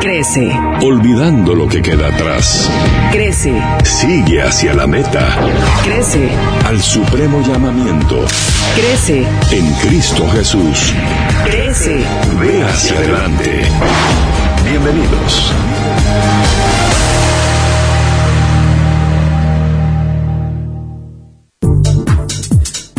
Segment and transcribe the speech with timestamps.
[0.00, 0.52] Crece.
[0.82, 2.70] Olvidando lo que queda atrás.
[3.12, 3.60] Crece.
[3.82, 5.36] Sigue hacia la meta.
[5.84, 6.30] Crece.
[6.64, 8.24] Al supremo llamamiento.
[8.74, 9.26] Crece.
[9.50, 10.92] En Cristo Jesús.
[11.44, 12.04] Crece.
[12.40, 13.62] Ve hacia adelante.
[14.64, 15.52] Bienvenidos.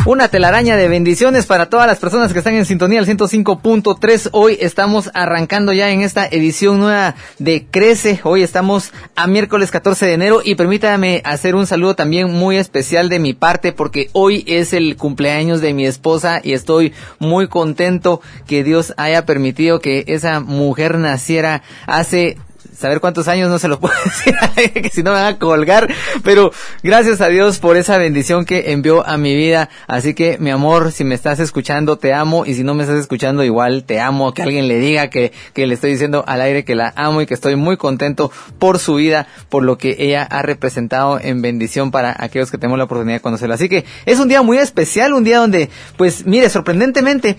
[0.07, 4.29] Una telaraña de bendiciones para todas las personas que están en sintonía al 105.3.
[4.31, 8.21] Hoy estamos arrancando ya en esta edición nueva de Crece.
[8.23, 13.09] Hoy estamos a miércoles 14 de enero y permítame hacer un saludo también muy especial
[13.09, 18.21] de mi parte porque hoy es el cumpleaños de mi esposa y estoy muy contento
[18.47, 22.37] que Dios haya permitido que esa mujer naciera hace
[22.77, 24.35] saber cuántos años no se lo puedo decir,
[24.73, 25.87] que si no me van a colgar,
[26.23, 26.51] pero
[26.83, 29.69] gracias a Dios por esa bendición que envió a mi vida.
[29.87, 32.99] Así que, mi amor, si me estás escuchando, te amo, y si no me estás
[32.99, 36.63] escuchando, igual te amo, que alguien le diga que, que le estoy diciendo al aire
[36.63, 40.23] que la amo y que estoy muy contento por su vida, por lo que ella
[40.23, 43.55] ha representado en bendición para aquellos que tenemos la oportunidad de conocerla.
[43.55, 47.37] Así que es un día muy especial, un día donde, pues, mire, sorprendentemente,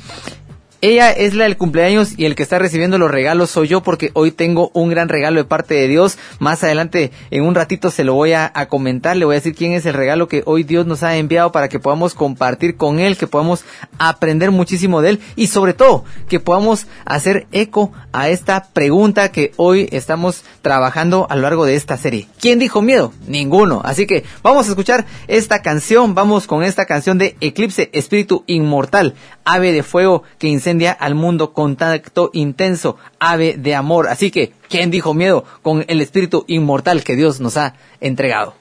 [0.80, 4.12] ella es la del cumpleaños y el que está recibiendo los regalos soy yo porque
[4.14, 6.18] hoy tengo un gran regalo de parte de Dios.
[6.38, 9.72] Más adelante, en un ratito se lo voy a, comentar, le voy a decir quién
[9.72, 13.16] es el regalo que hoy Dios nos ha enviado para que podamos compartir con él,
[13.16, 13.64] que podamos
[13.98, 19.52] aprender muchísimo de él y sobre todo que podamos hacer eco a esta pregunta que
[19.56, 22.28] hoy estamos trabajando a lo largo de esta serie.
[22.40, 23.12] ¿Quién dijo miedo?
[23.26, 23.80] Ninguno.
[23.84, 29.14] Así que vamos a escuchar esta canción, vamos con esta canción de Eclipse Espíritu Inmortal,
[29.48, 34.08] ave de fuego que incendia al mundo, contacto intenso, ave de amor.
[34.08, 38.54] Así que, ¿quién dijo miedo con el espíritu inmortal que Dios nos ha entregado?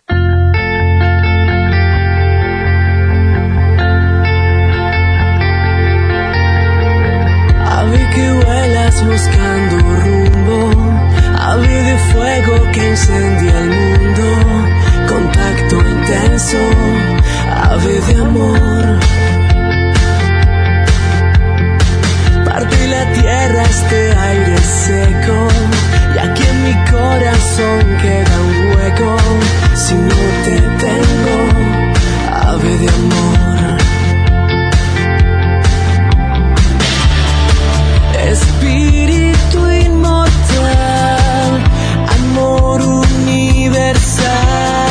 [7.79, 10.71] Ave que vuelas buscando rumbo,
[11.37, 14.23] ave de fuego que incendia el mundo,
[15.09, 16.57] contacto intenso,
[17.51, 19.06] ave de amor.
[22.47, 25.47] Parte la tierra este aire seco.
[26.15, 29.11] Y aquí en mi corazón queda un hueco.
[29.75, 31.37] Si no te tengo
[32.49, 33.77] ave de amor.
[38.31, 41.53] Espíritu inmortal
[42.17, 44.86] amor universal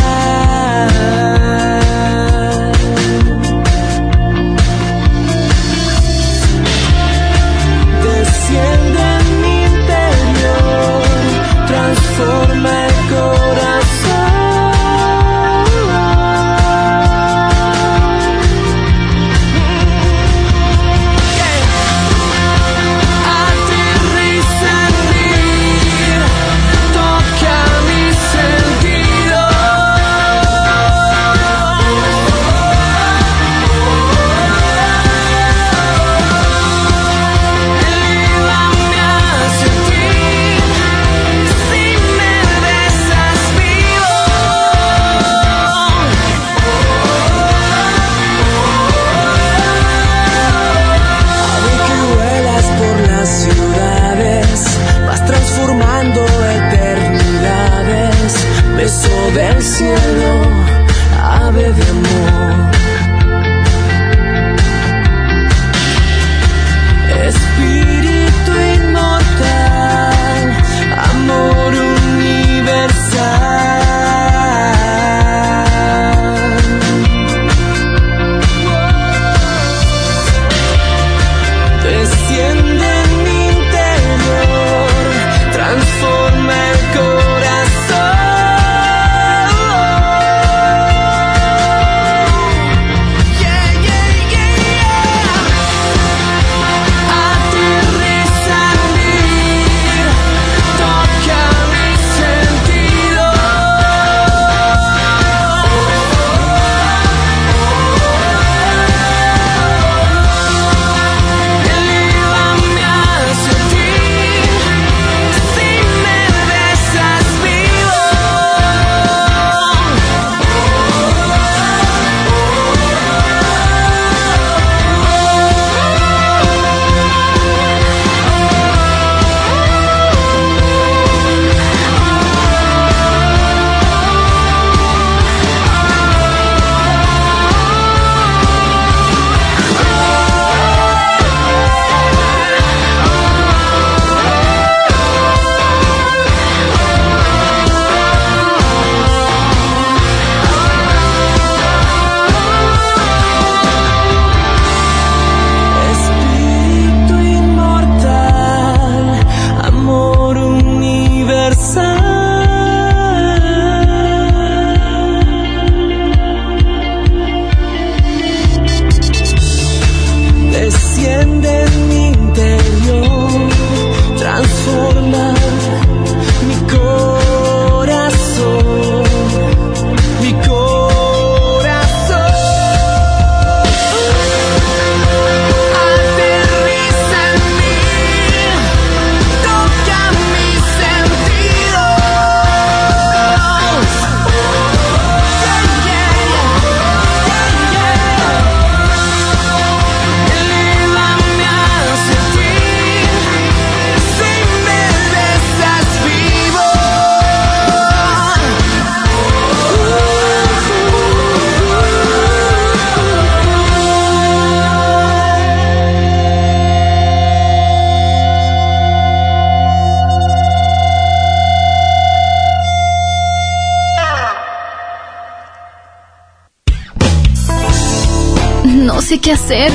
[229.26, 229.73] qué hacer.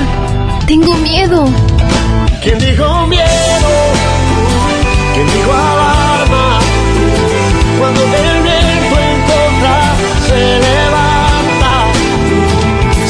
[0.65, 1.44] Tengo miedo.
[2.42, 3.71] ¿Quién dijo miedo?
[5.13, 6.59] ¿Quién dijo alarma?
[7.77, 9.75] Cuando el viento en contra
[10.27, 11.71] se levanta.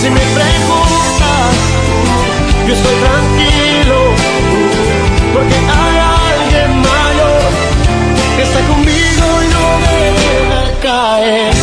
[0.02, 1.52] Si me preguntas,
[2.68, 4.00] yo estoy tranquilo.
[5.34, 5.96] Porque hay
[6.26, 7.42] alguien mayor
[8.36, 11.54] que está conmigo y no me deja caer.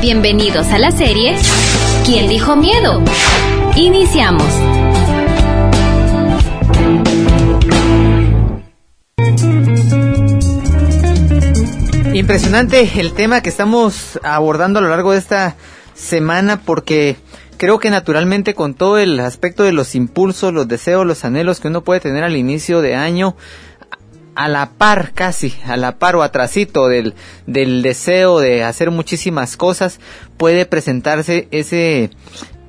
[0.00, 1.36] Bienvenidos a la serie
[2.04, 3.02] ¿Quién dijo miedo?
[3.76, 4.44] Iniciamos.
[12.12, 15.56] Impresionante el tema que estamos abordando a lo largo de esta
[15.94, 17.16] semana porque
[17.56, 21.68] creo que naturalmente con todo el aspecto de los impulsos, los deseos, los anhelos que
[21.68, 23.36] uno puede tener al inicio de año,
[24.34, 27.14] a la par casi, a la par o atrasito del,
[27.46, 30.00] del deseo de hacer muchísimas cosas,
[30.36, 32.10] puede presentarse ese,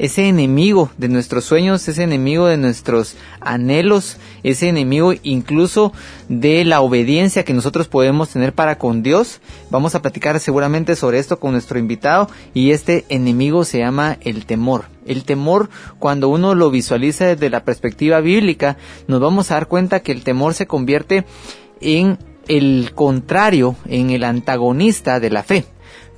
[0.02, 5.94] ese enemigo de nuestros sueños, ese enemigo de nuestros anhelos, ese enemigo incluso
[6.28, 9.42] de la obediencia que nosotros podemos tener para con Dios.
[9.70, 14.48] Vamos a platicar seguramente sobre esto con nuestro invitado y este enemigo se llama el
[14.48, 14.86] temor.
[15.06, 15.70] El temor,
[16.00, 20.24] cuando uno lo visualiza desde la perspectiva bíblica, nos vamos a dar cuenta que el
[20.24, 21.26] temor se convierte
[21.80, 22.18] en
[22.48, 25.64] el contrario, en el antagonista de la fe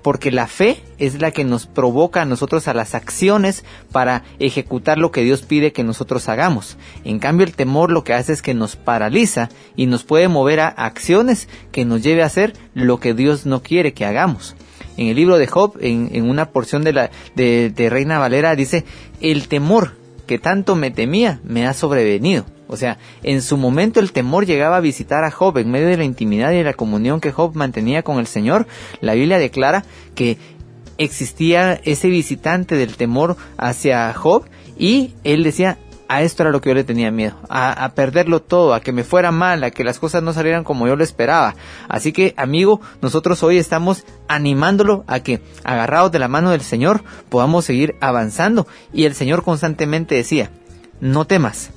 [0.03, 4.97] porque la fe es la que nos provoca a nosotros a las acciones para ejecutar
[4.97, 6.77] lo que Dios pide que nosotros hagamos.
[7.03, 10.59] En cambio, el temor lo que hace es que nos paraliza y nos puede mover
[10.59, 14.55] a acciones que nos lleve a hacer lo que Dios no quiere que hagamos.
[14.97, 18.85] En el libro de Job, en, una porción de, la, de, de Reina Valera, dice,
[19.21, 19.95] el temor
[20.27, 22.45] que tanto me temía me ha sobrevenido.
[22.73, 25.97] O sea, en su momento el temor llegaba a visitar a Job en medio de
[25.97, 28.65] la intimidad y de la comunión que Job mantenía con el Señor.
[28.99, 30.39] La Biblia declara que
[30.97, 35.77] existía ese visitante del temor hacia Job y él decía,
[36.07, 39.03] a esto era lo que yo le tenía miedo, a, perderlo todo, a que me
[39.03, 41.55] fuera mal, a que las cosas no salieran como yo lo esperaba.
[41.89, 47.03] Así que, amigo, nosotros hoy estamos animándolo a que, agarrados de la mano del Señor,
[47.29, 48.67] podamos seguir avanzando.
[48.91, 50.49] Y el Señor constantemente decía,
[50.99, 51.71] no temas,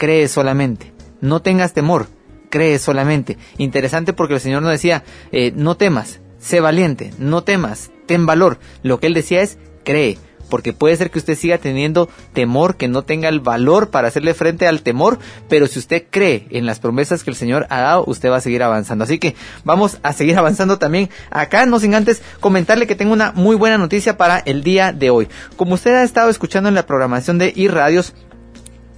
[0.00, 0.94] cree solamente.
[1.20, 2.06] No tengas temor,
[2.48, 3.36] cree solamente.
[3.58, 8.58] Interesante porque el Señor no decía, eh, no temas, sé valiente, no temas, ten valor.
[8.82, 10.16] Lo que Él decía es, cree.
[10.48, 14.32] Porque puede ser que usted siga teniendo temor, que no tenga el valor para hacerle
[14.32, 18.04] frente al temor, pero si usted cree en las promesas que el Señor ha dado,
[18.06, 19.04] usted va a seguir avanzando.
[19.04, 23.32] Así que vamos a seguir avanzando también acá, no sin antes comentarle que tengo una
[23.32, 25.28] muy buena noticia para el día de hoy.
[25.56, 28.14] Como usted ha estado escuchando en la programación de iRadios,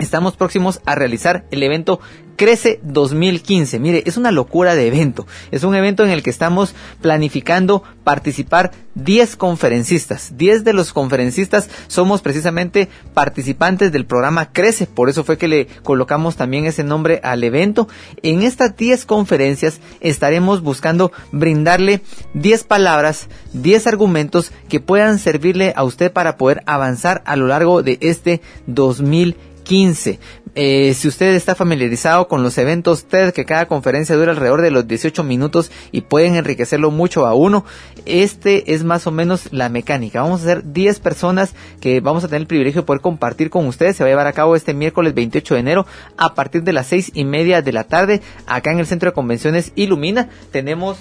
[0.04, 2.00] estamos próximos a realizar el evento
[2.36, 3.78] Crece 2015.
[3.78, 5.26] Mire, es una locura de evento.
[5.50, 10.36] Es un evento en el que estamos planificando participar 10 conferencistas.
[10.36, 14.86] 10 de los conferencistas somos precisamente participantes del programa Crece.
[14.86, 17.88] Por eso fue que le colocamos también ese nombre al evento.
[18.22, 22.00] En estas 10 conferencias estaremos buscando brindarle
[22.34, 27.82] 10 palabras, 10 argumentos que puedan servirle a usted para poder avanzar a lo largo
[27.82, 30.18] de este 2015 15.
[30.54, 34.70] Eh, si usted está familiarizado con los eventos TED, que cada conferencia dura alrededor de
[34.70, 37.64] los 18 minutos y pueden enriquecerlo mucho a uno,
[38.04, 40.20] este es más o menos la mecánica.
[40.20, 43.66] Vamos a hacer 10 personas que vamos a tener el privilegio de poder compartir con
[43.66, 43.96] ustedes.
[43.96, 45.86] Se va a llevar a cabo este miércoles 28 de enero
[46.18, 49.14] a partir de las 6 y media de la tarde acá en el Centro de
[49.14, 50.28] Convenciones Ilumina.
[50.50, 50.98] Tenemos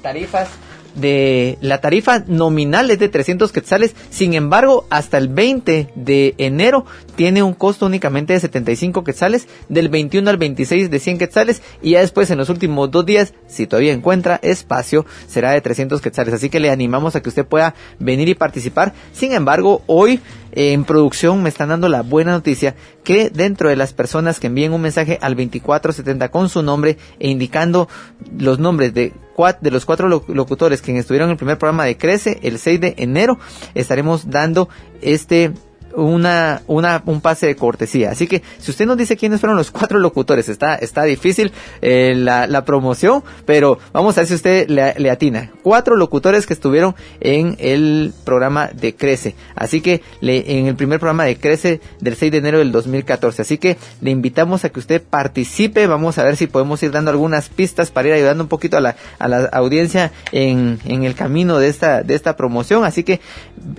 [0.00, 0.48] tarifas
[0.94, 6.84] de la tarifa nominal es de 300 quetzales, sin embargo, hasta el 20 de enero
[7.16, 11.90] tiene un costo únicamente de 75 quetzales, del 21 al 26 de 100 quetzales y
[11.90, 16.34] ya después en los últimos dos días, si todavía encuentra espacio, será de 300 quetzales.
[16.34, 18.92] Así que le animamos a que usted pueda venir y participar.
[19.12, 20.20] Sin embargo, hoy
[20.54, 24.72] en producción me están dando la buena noticia que dentro de las personas que envíen
[24.72, 27.88] un mensaje al 2470 con su nombre e indicando
[28.38, 29.12] los nombres de,
[29.60, 32.94] de los cuatro locutores que estuvieron en el primer programa de Crece el 6 de
[32.98, 33.38] enero,
[33.74, 34.68] estaremos dando
[35.02, 35.52] este
[35.96, 38.10] una, una, un pase de cortesía.
[38.10, 42.14] Así que si usted nos dice quiénes fueron los cuatro locutores, está, está difícil eh,
[42.16, 45.52] la, la, promoción, pero vamos a ver si usted le, atina.
[45.62, 49.34] Cuatro locutores que estuvieron en el programa de Crece.
[49.54, 53.42] Así que le, en el primer programa de Crece del 6 de enero del 2014.
[53.42, 55.86] Así que le invitamos a que usted participe.
[55.86, 58.80] Vamos a ver si podemos ir dando algunas pistas para ir ayudando un poquito a
[58.80, 62.84] la, a la audiencia en, en el camino de esta, de esta promoción.
[62.84, 63.20] Así que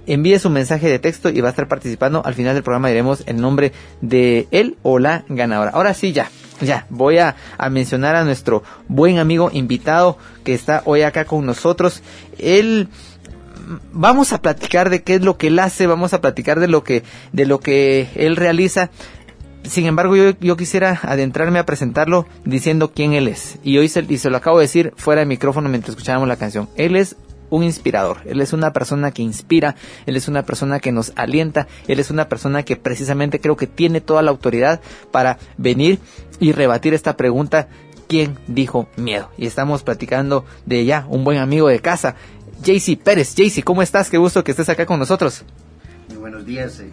[0.05, 3.23] envíe su mensaje de texto y va a estar participando al final del programa diremos
[3.25, 3.71] el nombre
[4.01, 5.71] de él o la ganadora.
[5.71, 6.29] Ahora sí, ya,
[6.61, 7.35] ya, voy a,
[7.69, 12.01] mencionar a nuestro buen amigo invitado que está hoy acá con nosotros.
[12.37, 12.89] Él
[13.91, 16.83] vamos a platicar de qué es lo que él hace, vamos a platicar de lo
[16.83, 18.89] que, de lo que él realiza.
[19.63, 23.57] Sin embargo, yo, yo quisiera adentrarme a presentarlo diciendo quién él es.
[23.63, 26.35] Y hoy se, y se lo acabo de decir fuera de micrófono mientras escuchábamos la
[26.35, 26.69] canción.
[26.77, 27.15] Él es
[27.49, 28.19] un inspirador.
[28.25, 29.75] Él es una persona que inspira,
[30.05, 33.67] él es una persona que nos alienta, él es una persona que precisamente creo que
[33.67, 35.99] tiene toda la autoridad para venir
[36.39, 37.67] y rebatir esta pregunta,
[38.07, 39.29] ¿quién dijo miedo?
[39.37, 42.15] Y estamos platicando de ya un buen amigo de casa,
[42.63, 43.35] JC Pérez.
[43.35, 44.09] JC, ¿cómo estás?
[44.09, 45.43] Qué gusto que estés acá con nosotros.
[46.09, 46.79] Muy buenos días.
[46.79, 46.89] eh.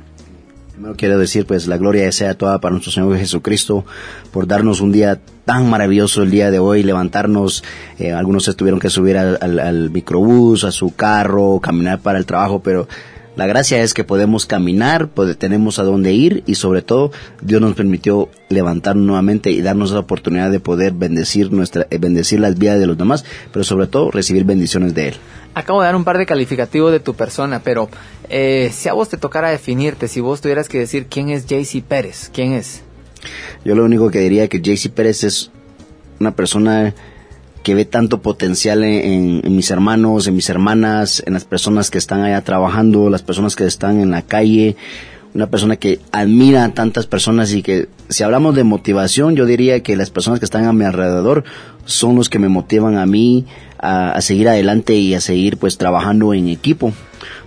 [0.83, 3.85] Primero quiero decir, pues, la gloria sea toda para nuestro Señor Jesucristo
[4.33, 7.63] por darnos un día tan maravilloso el día de hoy, levantarnos.
[8.01, 12.19] eh, algunos se tuvieron que subir al, al- al microbús, a su carro, caminar para
[12.19, 12.89] el trabajo, pero
[13.37, 17.13] la gracia es que podemos caminar, pues, tenemos a dónde ir y sobre todo
[17.43, 22.41] Dios nos permitió levantar nuevamente y darnos la oportunidad de poder bendecir nuestra, eh, bendecir
[22.41, 25.15] las vidas de los demás, pero sobre todo recibir bendiciones de Él.
[25.55, 27.89] Acabo de dar un par de calificativos de tu persona, pero
[28.31, 31.83] eh, si a vos te tocara definirte, si vos tuvieras que decir quién es JC
[31.83, 32.83] Pérez, ¿quién es?
[33.65, 35.51] Yo lo único que diría que JC Pérez es
[36.21, 36.95] una persona
[37.63, 41.91] que ve tanto potencial en, en- en mis hermanos, en mis hermanas, en las personas
[41.91, 44.77] que están allá trabajando, las personas que están en la calle,
[45.35, 49.81] una persona que admira a tantas personas y que si hablamos de motivación, yo diría
[49.83, 51.45] que las personas que están a mi alrededor
[51.85, 53.47] son los que me motivan a mí
[53.83, 56.93] a, seguir adelante y a seguir pues trabajando en equipo,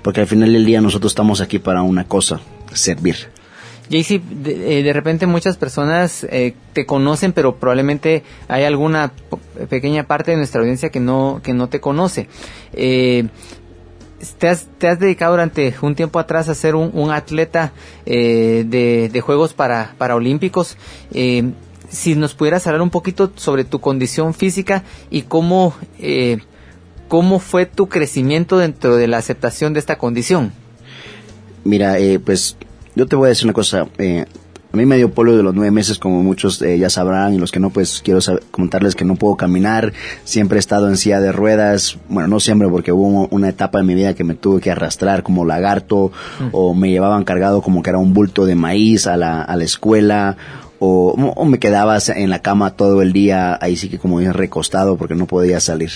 [0.03, 2.41] porque al final del día nosotros estamos aquí para una cosa,
[2.73, 3.15] servir.
[3.89, 9.11] JC, de, eh, de repente muchas personas eh, te conocen, pero probablemente hay alguna
[9.69, 12.27] pequeña parte de nuestra audiencia que no, que no te conoce.
[12.73, 13.27] Eh,
[14.39, 17.73] te, has, te has dedicado durante un tiempo atrás a ser un, un atleta
[18.05, 20.77] eh, de, de Juegos para, Paraolímpicos.
[21.13, 21.51] Eh,
[21.95, 26.37] si nos pudieras hablar un poquito sobre tu condición física y cómo, eh,
[27.07, 30.51] cómo fue tu crecimiento dentro de la aceptación de esta condición.
[31.63, 32.57] Mira, eh, pues
[32.95, 33.87] yo te voy a decir una cosa.
[33.97, 34.25] eh,
[34.71, 37.37] a mí me dio polio de los nueve meses, como muchos eh, ya sabrán, y
[37.37, 38.19] los que no, pues quiero
[38.51, 39.93] contarles que no puedo caminar.
[40.25, 41.97] Siempre he estado en silla de ruedas.
[42.09, 45.23] Bueno, no siempre, porque hubo una etapa en mi vida que me tuve que arrastrar
[45.23, 46.11] como lagarto,
[46.51, 49.63] o me llevaban cargado como que era un bulto de maíz a la, a la
[49.63, 50.35] escuela,
[50.85, 54.33] o, o me quedaba en la cama todo el día, ahí sí que como bien
[54.33, 55.91] recostado, porque no podía salir.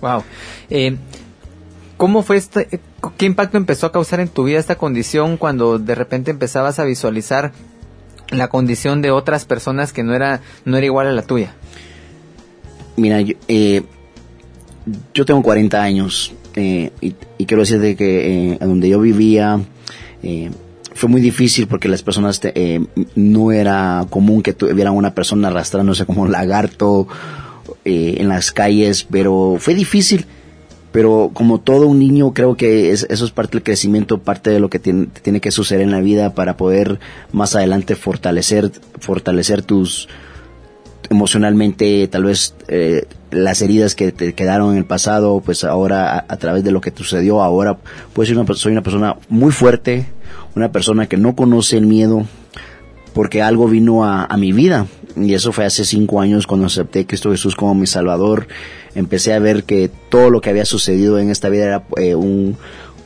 [0.00, 0.22] Wow.
[0.70, 0.96] Eh,
[1.96, 2.80] ¿Cómo fue este,
[3.16, 6.84] qué impacto empezó a causar en tu vida esta condición cuando de repente empezabas a
[6.84, 7.52] visualizar
[8.30, 11.54] la condición de otras personas que no era, no era igual a la tuya?
[12.96, 13.82] Mira, yo, eh,
[15.14, 19.60] yo tengo 40 años eh, y, y quiero decirte que eh, donde yo vivía
[20.22, 20.50] eh,
[20.94, 22.80] fue muy difícil porque las personas te- eh,
[23.14, 27.08] no era común que tuvieran una persona arrastrándose como un lagarto
[27.84, 30.26] eh, en las calles, pero fue difícil.
[30.92, 34.60] Pero como todo un niño, creo que es- eso es parte del crecimiento, parte de
[34.60, 37.00] lo que tiene, que suceder en la vida para poder
[37.32, 38.70] más adelante fortalecer,
[39.00, 40.08] fortalecer tus,
[41.10, 46.24] emocionalmente, tal vez eh, las heridas que te quedaron en el pasado, pues ahora a,
[46.28, 47.78] a través de lo que sucedió ahora,
[48.12, 50.06] pues soy una, soy una persona muy fuerte,
[50.54, 52.26] una persona que no conoce el miedo,
[53.14, 54.86] porque algo vino a, mi vida.
[55.16, 58.46] Y eso fue hace cinco años cuando acepté a Cristo Jesús como mi Salvador.
[58.94, 62.56] Empecé a ver que todo lo que había sucedido en esta vida era eh, un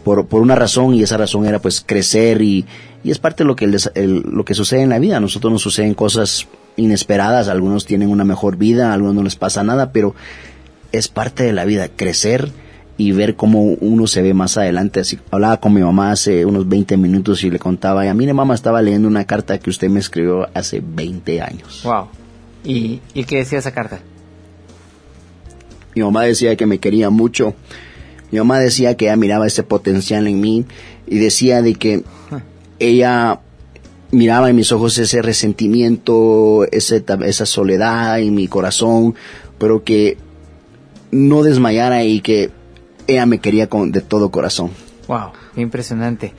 [0.04, 2.64] por, por una razón y esa razón era pues crecer y,
[3.02, 5.16] y es parte de lo que el- lo que sucede en la vida.
[5.16, 9.34] A nosotros nos suceden cosas inesperadas, algunos tienen una mejor vida, a algunos no les
[9.34, 10.14] pasa nada, pero
[10.92, 12.52] es parte de la vida, crecer
[12.98, 15.00] y ver cómo uno se ve más adelante.
[15.00, 18.26] Así, hablaba con mi mamá hace unos 20 minutos y le contaba, y a mí
[18.32, 21.82] mamá estaba leyendo una carta que usted me escribió hace 20 años.
[21.84, 22.08] Wow.
[22.64, 24.00] ¿Y, y qué decía esa carta?
[25.94, 27.54] Mi mamá decía que me quería mucho.
[28.30, 30.64] Mi mamá decía que ella miraba ese potencial en mí
[31.06, 32.02] y decía de que
[32.78, 33.40] ella
[34.10, 39.14] miraba en mis ojos ese resentimiento, ese, esa soledad en mi corazón,
[39.58, 40.16] pero que
[41.10, 42.50] no desmayara y que
[43.06, 44.70] ella me quería con, de todo corazón.
[45.08, 46.32] Wow, impresionante.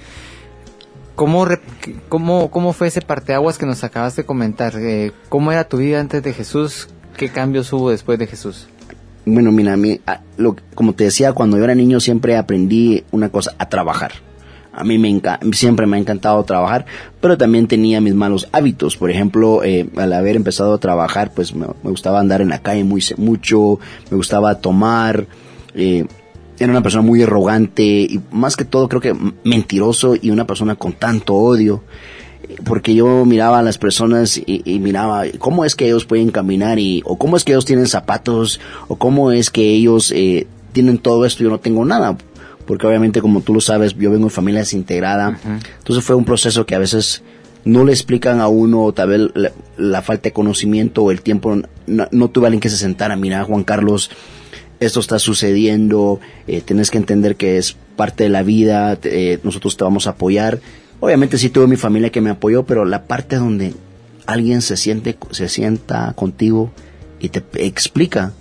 [1.15, 1.61] ¿Cómo, re-
[2.09, 4.73] cómo, ¿Cómo fue ese parteaguas que nos acabas de comentar?
[4.77, 6.89] Eh, ¿Cómo era tu vida antes de Jesús?
[7.17, 8.67] ¿Qué cambios hubo después de Jesús?
[9.25, 13.03] Bueno, mira, a mí, a- lo- como te decía, cuando yo era niño siempre aprendí
[13.11, 14.11] una cosa, a trabajar.
[14.73, 15.19] A mí me
[15.53, 16.85] siempre me ha encantado trabajar,
[17.19, 18.95] pero también tenía mis malos hábitos.
[18.95, 22.59] Por ejemplo, eh, al haber empezado a trabajar, pues me, me gustaba andar en la
[22.59, 23.79] calle muy, mucho,
[24.11, 25.25] me gustaba tomar,
[25.73, 26.05] eh,
[26.59, 30.75] era una persona muy arrogante y más que todo creo que mentiroso y una persona
[30.75, 31.83] con tanto odio
[32.63, 36.79] porque yo miraba a las personas y, y miraba cómo es que ellos pueden caminar
[36.79, 40.97] y o cómo es que ellos tienen zapatos o cómo es que ellos eh, tienen
[40.97, 42.17] todo esto y yo no tengo nada
[42.67, 45.39] porque obviamente como tú lo sabes, yo vengo de familia desintegrada,
[45.79, 47.23] entonces fue un proceso que a veces
[47.63, 51.21] no le explican a uno, o tal vez la, la falta de conocimiento o el
[51.21, 51.55] tiempo,
[51.87, 54.11] no, no tuve alguien que se sentara, mira Juan Carlos,
[54.79, 59.77] esto está sucediendo, eh, tienes que entender que es parte de la vida, eh, nosotros
[59.77, 60.59] te vamos a apoyar.
[60.99, 63.73] Obviamente sí tuve mi familia que me apoyó, pero la parte donde
[64.25, 66.71] alguien se siente, se sienta contigo
[67.19, 68.33] y te explica,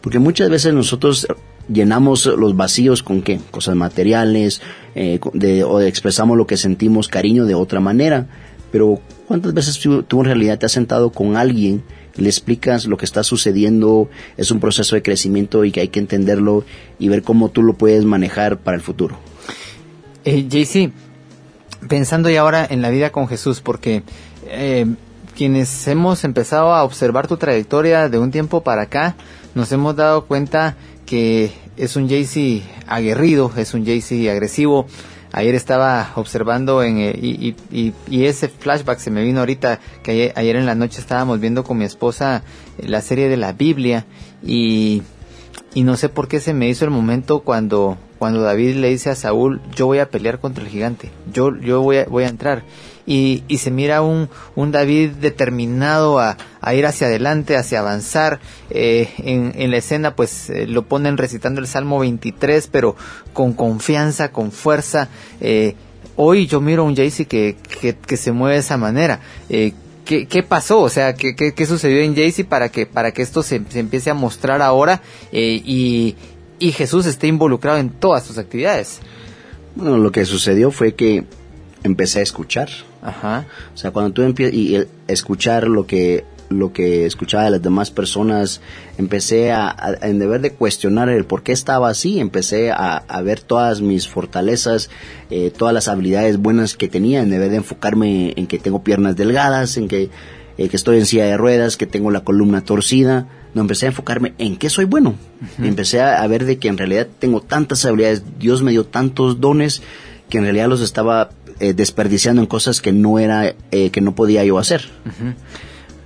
[0.00, 1.26] porque muchas veces nosotros
[1.72, 4.60] llenamos los vacíos con qué, cosas materiales,
[4.94, 8.26] eh, de, o de expresamos lo que sentimos cariño de otra manera,
[8.72, 11.82] pero ¿cuántas veces tú, tú en realidad te has sentado con alguien
[12.16, 16.00] le explicas lo que está sucediendo, es un proceso de crecimiento y que hay que
[16.00, 16.64] entenderlo
[16.98, 19.18] y ver cómo tú lo puedes manejar para el futuro?
[20.24, 20.46] Eh,
[21.88, 24.02] pensando ya ahora en la vida con Jesús, porque
[24.46, 24.86] eh,
[25.36, 29.16] quienes hemos empezado a observar tu trayectoria de un tiempo para acá,
[29.54, 34.86] nos hemos dado cuenta que es un JC aguerrido, es un JC agresivo.
[35.32, 40.10] Ayer estaba observando en, eh, y, y- y- ese flashback se me vino ahorita que
[40.10, 42.42] ayer, ayer en la noche estábamos viendo con mi esposa
[42.78, 44.06] eh, la serie de la Biblia
[44.44, 45.02] y
[45.72, 49.08] y no sé por qué se me hizo el momento cuando cuando David le dice
[49.10, 51.10] a Saúl yo voy a pelear contra el gigante.
[51.32, 52.62] Yo yo voy a, voy a entrar
[53.10, 58.38] y, y se mira un, un David determinado a, a ir hacia adelante hacia avanzar
[58.70, 62.94] eh, en, en la escena pues eh, lo ponen recitando el Salmo 23 pero
[63.32, 65.08] con confianza con fuerza
[65.40, 65.74] eh,
[66.14, 69.18] hoy yo miro a un Jaycee que, que, que se mueve de esa manera
[69.48, 69.72] eh,
[70.04, 70.80] ¿Qué, ¿Qué pasó?
[70.80, 73.78] O sea, ¿qué, qué, qué sucedió en Jaycee para que, para que esto se, se
[73.78, 76.16] empiece a mostrar ahora eh, y,
[76.58, 78.98] y Jesús esté involucrado en todas sus actividades?
[79.76, 81.26] Bueno, lo que sucedió fue que
[81.84, 82.70] empecé a escuchar.
[83.02, 83.46] Ajá.
[83.74, 87.62] O sea, cuando tú empiezas y el- escuchar lo que lo que escuchaba de las
[87.62, 88.60] demás personas,
[88.98, 93.22] empecé a, a- en deber de cuestionar el por qué estaba así, empecé a, a
[93.22, 94.90] ver todas mis fortalezas,
[95.30, 99.14] eh, todas las habilidades buenas que tenía, en deber de enfocarme en que tengo piernas
[99.14, 100.10] delgadas, en que,
[100.58, 103.90] eh, que estoy en silla de ruedas, que tengo la columna torcida, no empecé a
[103.90, 105.14] enfocarme en qué soy bueno,
[105.62, 109.40] empecé a, a ver de que en realidad tengo tantas habilidades, Dios me dio tantos
[109.40, 109.82] dones
[110.28, 111.30] que en realidad los estaba
[111.60, 114.90] eh, desperdiciando en cosas que no era eh, que no podía yo hacer.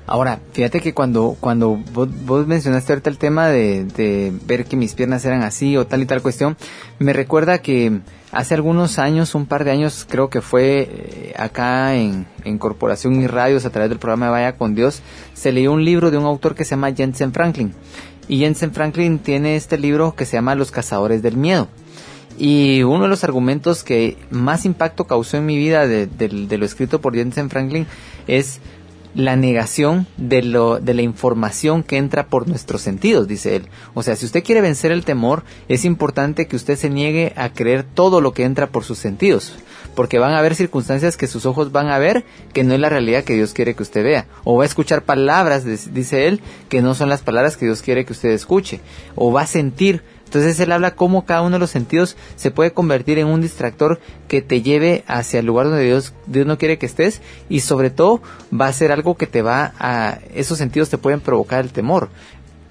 [0.07, 4.95] Ahora, fíjate que cuando, cuando vos, vos mencionaste ahorita el tema de, ver que mis
[4.95, 6.59] piernas eran así o tal y tal cuestión,
[6.99, 11.95] me recuerda que hace algunos años, un par de años, creo que fue eh, acá
[11.95, 15.01] en, en Corporación y Radios a través del programa Vaya con Dios,
[15.33, 17.73] se leyó un libro de un autor que se llama Jensen Franklin.
[18.29, 21.69] Y Jensen Franklin tiene este libro que se llama Los Cazadores del Miedo.
[22.38, 26.64] Y uno de los argumentos que más impacto causó en mi vida de, de- lo
[26.64, 27.87] escrito por Jensen Franklin
[28.27, 28.61] es
[29.14, 33.66] la negación de, lo, de la información que entra por nuestros sentidos, dice él.
[33.94, 37.51] O sea, si usted quiere vencer el temor, es importante que usted se niegue a
[37.53, 39.53] creer todo lo que entra por sus sentidos.
[39.94, 42.88] Porque van a haber circunstancias que sus ojos van a ver que no es la
[42.88, 44.27] realidad que Dios quiere que usted vea.
[44.42, 48.05] O va a escuchar palabras, dice él, que no son las palabras que Dios quiere
[48.05, 48.81] que usted escuche.
[49.14, 52.73] O va a sentir entonces él habla cómo cada uno de los sentidos se puede
[52.73, 56.79] convertir en un distractor que te lleve hacia el lugar donde Dios, Dios no quiere
[56.79, 58.21] que estés y sobre todo
[58.53, 60.19] va a ser algo que te va a...
[60.35, 62.09] Esos sentidos te pueden provocar el temor.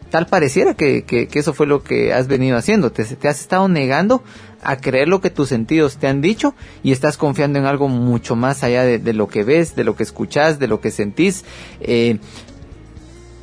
[0.09, 2.91] Tal pareciera que, que, que eso fue lo que has venido haciendo.
[2.91, 4.23] Te, has estado negando
[4.61, 8.35] a creer lo que tus sentidos te han dicho y estás confiando en algo mucho
[8.35, 11.45] más allá de, de lo que ves, de lo que escuchas, de lo que sentís.
[11.79, 12.19] Eh,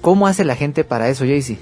[0.01, 1.59] ¿Cómo hace la gente para eso, Jaycee?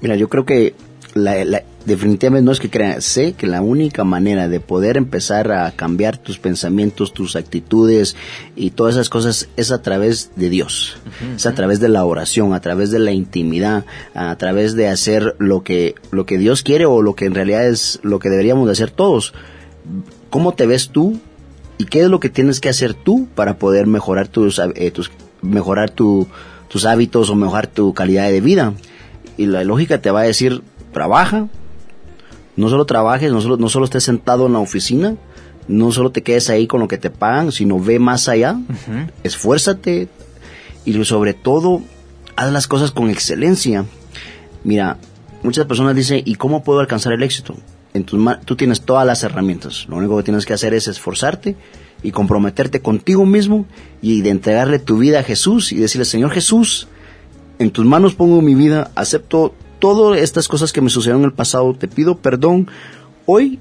[0.00, 0.74] Mira, yo creo que
[1.18, 5.50] la, la- definitivamente no es que crea, sé que la única manera de poder empezar
[5.52, 8.16] a cambiar tus pensamientos, tus actitudes
[8.56, 10.98] y todas esas cosas es a través de Dios,
[11.36, 15.34] es a través de la oración, a través de la intimidad, a través de hacer
[15.38, 18.66] lo que lo que Dios quiere o lo que en realidad es lo que deberíamos
[18.66, 19.32] de hacer todos.
[20.30, 21.18] ¿Cómo te ves tú
[21.78, 25.10] y qué es lo que tienes que hacer tú para poder mejorar tus, eh, tus
[25.40, 26.26] mejorar tu-
[26.68, 28.74] tus hábitos o mejorar tu calidad de vida?
[29.38, 31.48] Y la lógica te va a decir, trabaja,
[32.56, 35.16] no solo trabajes, no solo, no solo estés sentado en la oficina,
[35.68, 38.56] no solo te quedes ahí con lo que te pagan, sino ve más allá,
[39.22, 40.08] esfuérzate
[40.84, 41.82] y sobre todo
[42.36, 43.84] haz las cosas con excelencia.
[44.64, 44.96] Mira,
[45.42, 47.54] muchas personas dicen, ¿y cómo puedo alcanzar el éxito?
[47.94, 50.88] En tus ma- tú tienes todas las herramientas, lo único que tienes que hacer es
[50.88, 51.56] esforzarte
[52.02, 53.66] y comprometerte contigo mismo
[54.00, 56.86] y de entregarle tu vida a Jesús y decirle, Señor Jesús,
[57.58, 61.32] en tus manos pongo mi vida, acepto todas estas cosas que me sucedieron en el
[61.32, 62.68] pasado, te pido perdón.
[63.26, 63.58] Hoy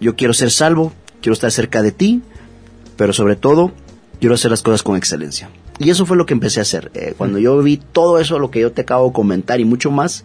[0.00, 2.22] yo quiero ser salvo, quiero estar cerca de ti,
[2.96, 3.72] pero sobre todo
[4.20, 5.50] quiero hacer las cosas con excelencia.
[5.78, 6.90] Y eso fue lo que empecé a hacer.
[6.94, 9.90] Eh, cuando yo vi todo eso, lo que yo te acabo de comentar y mucho
[9.90, 10.24] más,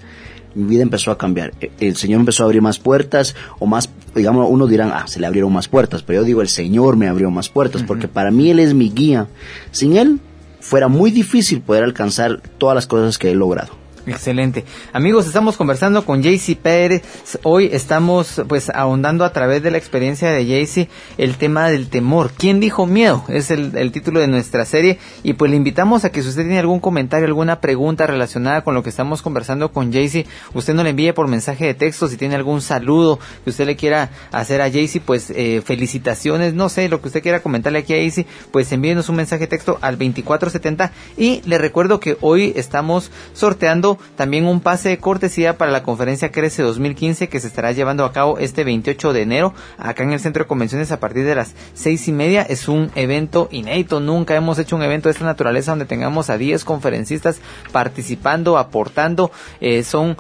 [0.55, 1.53] mi vida empezó a cambiar.
[1.59, 5.19] Eh, El Señor empezó a abrir más puertas o más digamos, unos dirán, ah, se
[5.19, 8.31] le abrieron más puertas, pero yo digo, el Señor me abrió más puertas, porque para
[8.31, 9.27] mí Él es mi guía.
[9.71, 10.19] Sin Él,
[10.59, 13.80] fuera muy difícil poder alcanzar todas las cosas que he logrado.
[14.11, 14.65] Excelente.
[14.91, 17.01] Amigos, estamos conversando con Jaycee Pérez.
[17.43, 22.31] Hoy estamos pues ahondando a través de la experiencia de Jaycee el tema del temor.
[22.37, 23.23] ¿Quién dijo miedo?
[23.29, 26.59] Es el, título de nuestra serie y pues le invitamos a que si usted tiene
[26.59, 30.89] algún comentario, alguna pregunta relacionada con lo que estamos conversando con Jaycee, usted nos le
[30.89, 32.09] envíe por mensaje de texto.
[32.09, 36.67] Si tiene algún saludo que usted le quiera hacer a Jaycee, pues eh, felicitaciones, no
[36.67, 39.77] sé, lo que usted quiera comentarle aquí a Jaycee, pues envíenos un mensaje de texto
[39.81, 45.71] al 2470 y le recuerdo que hoy estamos sorteando también un pase de cortesía para
[45.71, 50.03] la conferencia Crece 2015 que se estará llevando a cabo este 28 de enero acá
[50.03, 52.41] en el centro de convenciones a partir de las seis y media.
[52.41, 56.37] Es un evento inédito, nunca hemos hecho un evento de esta naturaleza donde tengamos a
[56.37, 57.39] 10 conferencistas
[57.71, 59.31] participando, aportando.
[59.59, 60.17] Eh, son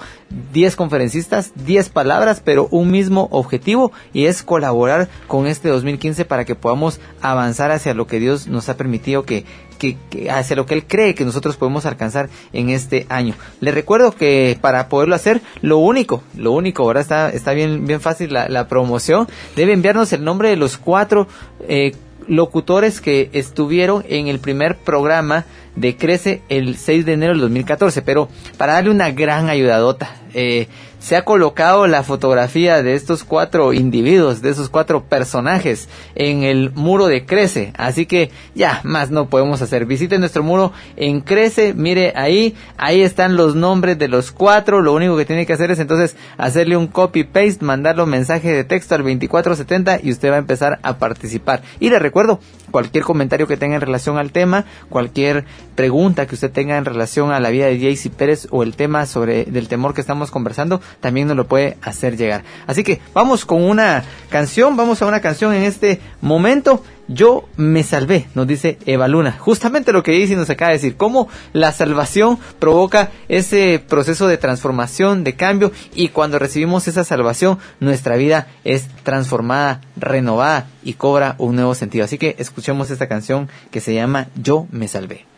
[0.53, 6.45] 10 conferencistas, 10 palabras, pero un mismo objetivo y es colaborar con este 2015 para
[6.45, 9.45] que podamos avanzar hacia lo que Dios nos ha permitido que,
[9.81, 13.33] que, hacia lo que Él cree que nosotros podemos alcanzar en este año.
[13.59, 17.99] Le recuerdo que para poderlo hacer, lo único, lo único, ahora está, está bien, bien
[17.99, 21.27] fácil la, la promoción, debe enviarnos el nombre de los cuatro
[21.67, 21.93] eh,
[22.27, 28.01] locutores que estuvieron en el primer programa de Crece el 6 de enero del 2014,
[28.03, 30.67] pero para darle una gran ayudadota, eh,
[31.01, 36.71] se ha colocado la fotografía de estos cuatro individuos, de esos cuatro personajes en el
[36.73, 37.73] muro de Crece.
[37.75, 39.85] Así que ya, más no podemos hacer.
[39.85, 44.81] Visite nuestro muro en Crece, mire ahí, ahí están los nombres de los cuatro.
[44.81, 48.53] Lo único que tiene que hacer es entonces hacerle un copy paste, mandarle un mensaje
[48.53, 51.63] de texto al 2470 y usted va a empezar a participar.
[51.79, 56.51] Y le recuerdo, cualquier comentario que tenga en relación al tema, cualquier pregunta que usted
[56.51, 59.95] tenga en relación a la vida de Jaycee Pérez o el tema sobre del temor
[59.95, 62.43] que estamos conversando, también nos lo puede hacer llegar.
[62.67, 66.83] Así que vamos con una canción, vamos a una canción en este momento.
[67.07, 69.35] Yo me salvé, nos dice Eva Luna.
[69.37, 74.27] Justamente lo que dice y nos acaba de decir, cómo la salvación provoca ese proceso
[74.27, 80.93] de transformación, de cambio, y cuando recibimos esa salvación, nuestra vida es transformada, renovada y
[80.93, 82.05] cobra un nuevo sentido.
[82.05, 85.30] Así que escuchemos esta canción que se llama Yo me salvé.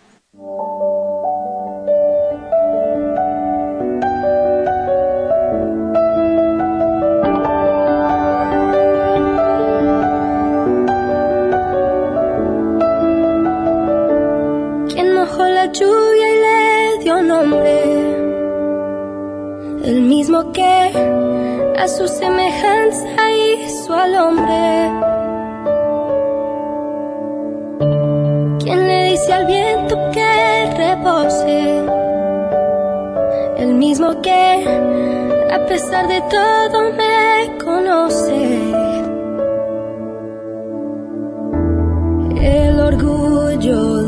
[15.73, 17.81] Lluvia y le dio nombre,
[19.85, 20.91] el mismo que
[21.77, 24.91] a su semejanza hizo al hombre.
[28.59, 31.83] Quien le dice al viento que repose,
[33.57, 34.63] el mismo que
[35.51, 38.73] a pesar de todo me conoce.
[42.41, 44.02] El orgullo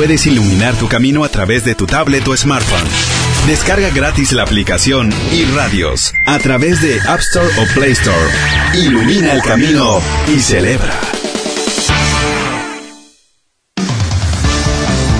[0.00, 2.88] puedes iluminar tu camino a través de tu tablet o smartphone.
[3.46, 8.30] Descarga gratis la aplicación iRadios a través de App Store o Play Store.
[8.72, 10.00] Ilumina el camino
[10.34, 10.98] y celebra.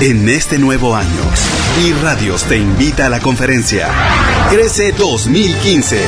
[0.01, 1.31] En este nuevo año,
[1.85, 3.87] iRadios te invita a la conferencia
[4.49, 6.03] Crece 2015.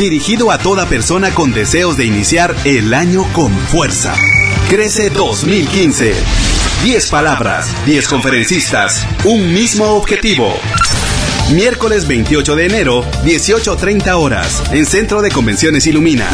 [0.00, 4.12] Dirigido a toda persona con deseos de iniciar el año con fuerza.
[4.68, 6.53] Crece 2015.
[6.84, 10.54] 10 palabras, 10 conferencistas, un mismo objetivo.
[11.54, 16.28] Miércoles 28 de enero, 18.30 horas, en Centro de Convenciones Ilumina.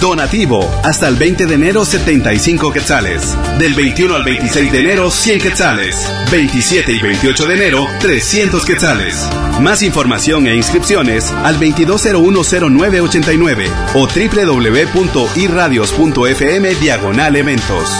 [0.00, 3.36] Donativo, hasta el 20 de enero, 75 quetzales.
[3.58, 6.08] Del 21 al 26 de enero, 100 quetzales.
[6.30, 9.28] 27 y 28 de enero, 300 quetzales.
[9.60, 17.90] Más información e inscripciones al 22010989 o www.irradios.fm diagonal eventos.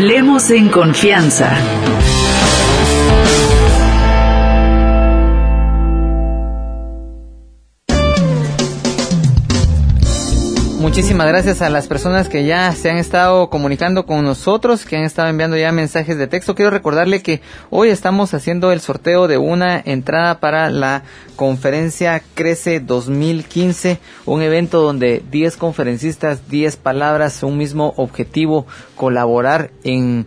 [0.00, 1.99] Hablemos en confianza.
[10.80, 15.04] Muchísimas gracias a las personas que ya se han estado comunicando con nosotros, que han
[15.04, 16.54] estado enviando ya mensajes de texto.
[16.54, 21.02] Quiero recordarle que hoy estamos haciendo el sorteo de una entrada para la
[21.36, 28.66] conferencia Crece 2015, un evento donde 10 conferencistas, 10 palabras, un mismo objetivo,
[28.96, 30.26] colaborar en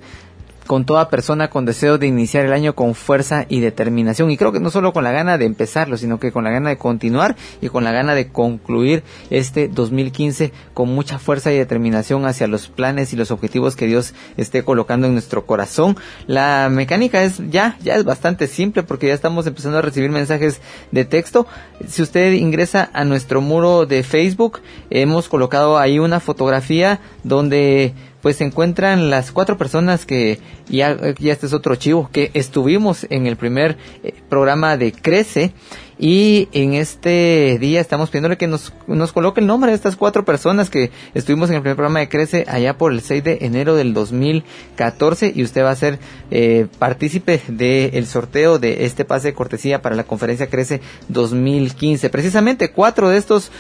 [0.67, 4.31] con toda persona con deseo de iniciar el año con fuerza y determinación.
[4.31, 6.69] Y creo que no solo con la gana de empezarlo, sino que con la gana
[6.69, 12.25] de continuar y con la gana de concluir este 2015 con mucha fuerza y determinación
[12.25, 15.97] hacia los planes y los objetivos que Dios esté colocando en nuestro corazón.
[16.27, 20.61] La mecánica es ya, ya es bastante simple porque ya estamos empezando a recibir mensajes
[20.91, 21.47] de texto.
[21.87, 27.93] Si usted ingresa a nuestro muro de Facebook, hemos colocado ahí una fotografía donde
[28.23, 33.05] pues se encuentran las cuatro personas que ya, ya este es otro chivo, que estuvimos
[33.09, 35.53] en el primer eh, programa de Crece
[35.99, 40.23] y en este día estamos pidiéndole que nos, nos coloque el nombre de estas cuatro
[40.23, 43.75] personas que estuvimos en el primer programa de Crece allá por el 6 de enero
[43.75, 45.99] del 2014 y usted va a ser
[46.31, 52.09] eh, partícipe del sorteo de este pase de cortesía para la conferencia Crece 2015.
[52.09, 53.51] Precisamente cuatro de estos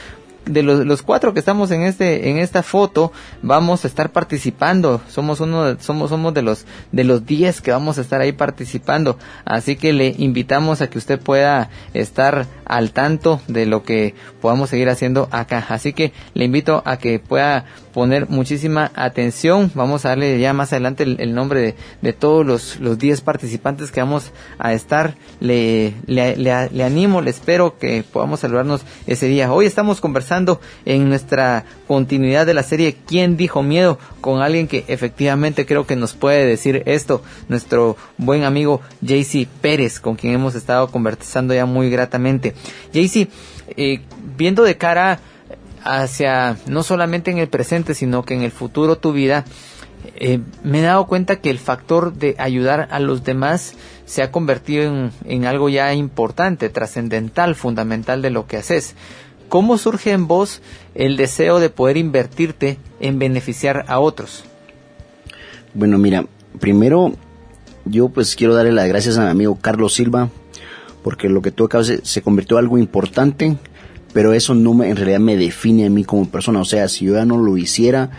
[0.45, 5.01] de los, los, cuatro que estamos en este en esta foto vamos a estar participando.
[5.07, 9.17] Somos uno somos somos de los de los diez que vamos a estar ahí participando.
[9.45, 14.69] Así que le invitamos a que usted pueda estar al tanto de lo que podamos
[14.69, 15.65] seguir haciendo acá.
[15.69, 20.73] Así que le invito a que pueda poner muchísima atención vamos a darle ya más
[20.73, 26.83] adelante el, nombre de, todos los los diez participantes que vamos a estar le, le
[26.83, 32.53] animo le espero que podamos saludarnos ese día hoy estamos conversando en nuestra continuidad de
[32.53, 33.99] la serie ¿Quién dijo miedo?
[34.23, 39.99] con alguien que efectivamente creo que nos puede decir esto, nuestro buen amigo JC Pérez,
[39.99, 42.53] con quien hemos estado conversando ya muy gratamente.
[42.93, 43.27] JC,
[43.75, 43.99] eh,
[44.37, 45.19] viendo de cara
[45.83, 49.45] hacia no solamente en el presente, sino que en el futuro tu vida,
[50.15, 54.31] eh, me he dado cuenta que el factor de ayudar a los demás se ha
[54.31, 58.95] convertido en, en algo ya importante, trascendental, fundamental de lo que haces.
[59.49, 60.61] ¿Cómo surge en vos
[60.95, 64.43] el deseo de poder invertirte en beneficiar a otros?
[65.73, 66.25] Bueno, mira,
[66.59, 67.13] primero
[67.85, 70.29] yo pues quiero darle las gracias a mi amigo Carlos Silva
[71.03, 73.57] porque lo que tú acabas de, se convirtió en algo importante,
[74.13, 76.61] pero eso no me, en realidad me define a mí como persona.
[76.61, 78.11] O sea, si yo ya no lo hiciera,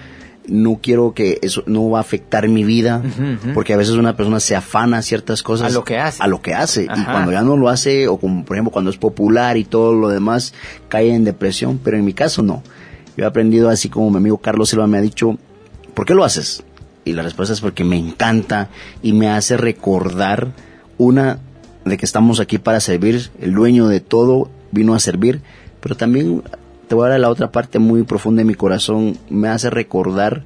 [0.47, 3.03] no quiero que eso no va a afectar mi vida,
[3.55, 5.71] porque a veces una persona se afana a ciertas cosas.
[5.71, 6.23] A lo que hace.
[6.23, 6.85] A lo que hace.
[6.85, 9.95] Y cuando ya no lo hace, o como por ejemplo cuando es popular y todo
[9.95, 10.53] lo demás,
[10.89, 12.63] cae en depresión, pero en mi caso no.
[13.17, 15.39] Yo he aprendido así como mi amigo Carlos Silva me ha dicho,
[15.95, 16.65] ¿por qué lo haces?
[17.05, 18.69] Y la respuesta es porque me encanta
[19.03, 20.53] y me hace recordar
[20.99, 21.39] una
[21.85, 25.43] de que estamos aquí para servir, el dueño de todo vino a servir,
[25.85, 26.43] pero también
[26.89, 30.43] te voy a dar la otra parte muy profunda de mi corazón, me hace recordar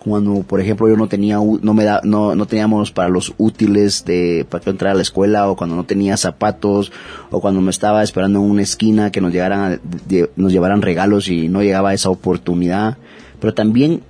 [0.00, 4.04] cuando por ejemplo yo no tenía no me da no, no teníamos para los útiles
[4.06, 6.90] de para que entrar a la escuela o cuando no tenía zapatos
[7.30, 11.28] o cuando me estaba esperando en una esquina que nos llegaran de- nos llevaran regalos
[11.28, 12.96] y no llegaba esa oportunidad.
[13.40, 14.00] Pero también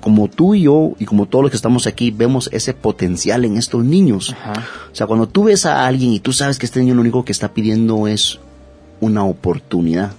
[0.00, 3.56] como tú y yo y como todos los que estamos aquí vemos ese potencial en
[3.58, 4.30] estos niños.
[4.32, 4.64] Ajá.
[4.90, 7.22] o sea, cuando tú ves a alguien y tú sabes que este niño lo único
[7.24, 8.40] que está pidiendo es
[9.02, 10.12] una oportunidad,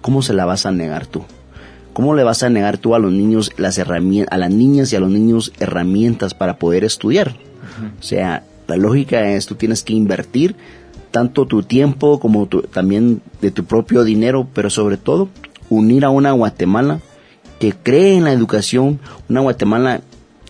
[0.00, 1.24] ¿cómo se la vas a negar tú?
[1.92, 4.96] ¿Cómo le vas a negar tú a los niños las herramientas, a las niñas y
[4.96, 7.34] a los niños herramientas para poder estudiar?
[7.98, 10.54] O sea, la lógica es tú tienes que invertir
[11.10, 15.28] tanto tu tiempo como tu- también de tu propio dinero, pero sobre todo
[15.68, 17.00] unir a una Guatemala
[17.58, 20.00] que cree en la educación, una Guatemala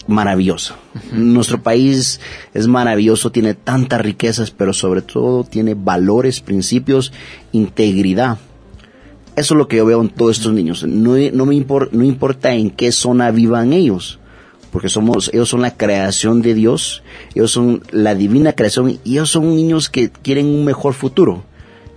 [0.07, 0.77] maravillosa.
[1.13, 2.21] Nuestro país
[2.55, 7.13] es maravilloso, tiene tantas riquezas, pero sobre todo tiene valores, principios,
[7.53, 8.39] integridad.
[9.37, 10.85] Eso es lo que yo veo en todos estos niños.
[10.85, 14.19] No, no me no importa en qué zona vivan ellos,
[14.73, 17.03] porque somos, ellos son la creación de Dios,
[17.35, 21.45] ellos son la divina creación y ellos son niños que quieren un mejor futuro.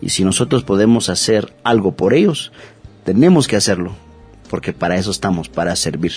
[0.01, 2.51] Y si nosotros podemos hacer algo por ellos,
[3.03, 3.93] tenemos que hacerlo,
[4.49, 6.13] porque para eso estamos, para servir.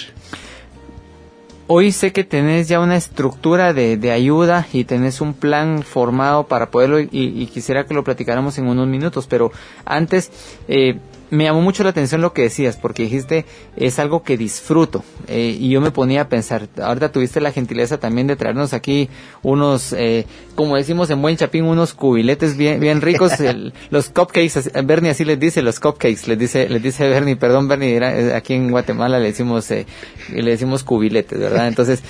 [1.74, 6.46] Hoy sé que tenés ya una estructura de, de ayuda y tenés un plan formado
[6.46, 9.50] para poderlo y, quisiera que lo platicáramos en unos minutos, pero
[9.86, 10.30] antes
[10.68, 10.98] eh,
[11.32, 15.56] me llamó mucho la atención lo que decías, porque dijiste es algo que disfruto eh,
[15.58, 19.08] y yo me ponía a pensar, ahorita tuviste la gentileza también de traernos aquí
[19.42, 24.70] unos, eh, como decimos en buen chapín, unos cubiletes bien, bien ricos, el- los cupcakes,
[24.84, 28.34] Bernie así les dice, los cupcakes, les dice, les dice Bernie, perdón Bernie, era- eh,
[28.34, 29.86] aquí en Guatemala le decimos, eh,
[30.32, 31.66] le decimos cubiletes, ¿verdad?
[31.66, 32.02] Entonces,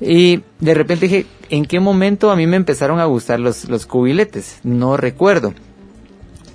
[0.00, 3.84] y de repente dije, ¿en qué momento a mí me empezaron a gustar los, los
[3.84, 4.60] cubiletes?
[4.64, 5.52] No recuerdo.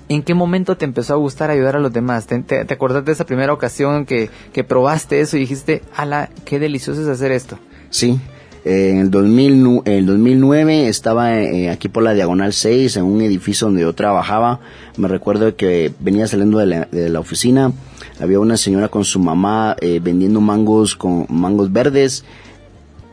[0.08, 2.26] ¿En qué momento te empezó a gustar ayudar a los demás?
[2.26, 6.58] ¿Te, te, acordás de esa primera ocasión que, que probaste eso y dijiste, ala, qué
[6.60, 7.58] delicioso es hacer esto?
[7.90, 8.20] Sí,
[8.64, 12.96] eh, en el, 2000, nu- en el 2009 estaba eh, aquí por la Diagonal 6
[12.98, 14.60] en un edificio donde yo trabajaba.
[14.96, 17.72] Me recuerdo que venía saliendo de la, oficina,
[18.20, 22.24] había una señora con su mamá eh, vendiendo mangos con mangos verdes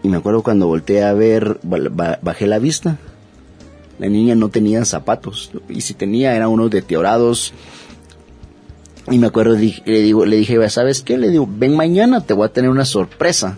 [0.04, 2.98] y me acuerdo cuando volteé a ver, ba- ba- bajé la vista.
[4.00, 7.54] La niña no tenía zapatos y si tenía eran unos deteriorados.
[9.12, 11.18] Y me acuerdo, le, digo, le dije, ¿sabes qué?
[11.18, 13.58] Le digo, ven mañana, te voy a tener una sorpresa.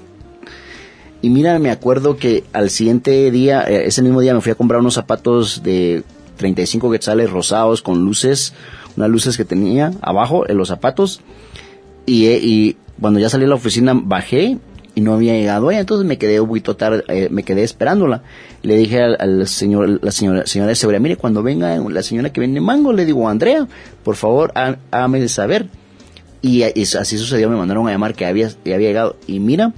[1.22, 4.56] Y mira, me acuerdo que al siguiente día, eh, ese mismo día me fui a
[4.56, 6.04] comprar unos zapatos de
[6.38, 8.54] 35 quetzales rosados con luces,
[8.98, 11.22] unas luces que tenía abajo en los zapatos.
[12.06, 14.58] Y, eh, y cuando ya salí de la oficina bajé
[14.96, 18.24] y no había llegado ella, entonces me quedé un poquito tarde, eh, me quedé esperándola.
[18.64, 22.32] Le dije al, al señor, la señora, señora de seguridad, mire, cuando venga la señora
[22.32, 23.68] que vende mango, le digo, Andrea,
[24.04, 25.68] por favor, há- hágame saber.
[26.42, 29.18] Y, eh, y así sucedió, me mandaron a llamar que había, que había llegado.
[29.28, 29.74] Y mira,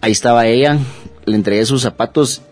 [0.00, 0.78] ahí estaba ella,
[1.26, 2.42] le entregué sus zapatos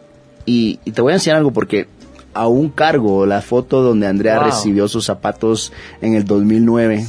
[0.47, 1.87] y, y te voy a enseñar algo porque
[2.35, 4.47] aún cargo la foto donde Andrea Wow.
[4.47, 7.07] recibió sus zapatos en el 2009.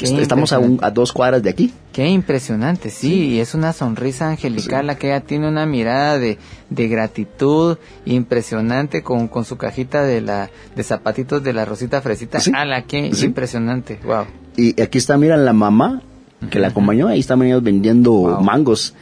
[0.00, 1.72] Qué Estamos a, un- a dos cuadras de aquí.
[1.92, 6.38] Qué impresionante, sí, y es una sonrisa angelical la que ella tiene una mirada de,
[6.70, 7.76] de gratitud
[8.06, 12.40] impresionante con, con su cajita de la de zapatitos de la Rosita Fresita.
[12.40, 12.50] Sí.
[12.54, 13.98] ¡Hala, qué impresionante!
[14.04, 14.24] Wow.
[14.56, 16.02] Y aquí está, mira, la mamá
[16.50, 18.40] que la acompañó, ahí están ellos vendiendo Wow.
[18.42, 18.94] mangos.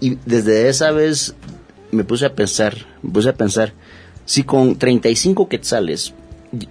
[0.00, 1.34] Y desde esa vez
[1.92, 3.72] me puse a pensar, me puse a pensar,
[4.24, 6.14] si con 35 quetzales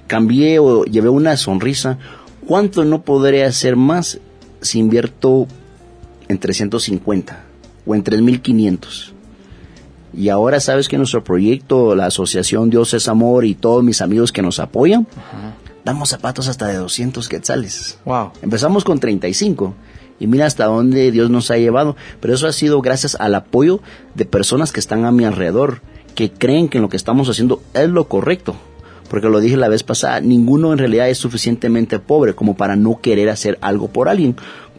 [0.07, 1.97] cambié o llevé una sonrisa,
[2.49, 4.19] ¿cuánto no podré hacer más
[4.59, 5.45] si invierto
[6.27, 7.43] en 350
[7.85, 9.13] o en 3500?
[10.15, 14.31] Y ahora sabes que nuestro proyecto, la asociación Dios es Amor y todos mis amigos
[14.31, 15.05] que nos apoyan,
[15.85, 17.99] damos zapatos hasta de 200 quetzales.
[18.05, 18.31] Wow.
[18.41, 19.75] Empezamos con 35
[20.19, 21.95] y mira hasta dónde Dios nos ha llevado.
[22.19, 23.79] Pero eso ha sido gracias al apoyo
[24.15, 25.81] de personas que están a mi alrededor,
[26.15, 28.55] que creen que lo que estamos haciendo es lo correcto.
[29.09, 32.99] Porque lo dije la vez pasada, ninguno en realidad es suficientemente pobre como para no
[33.01, 34.35] querer hacer algo por alguien.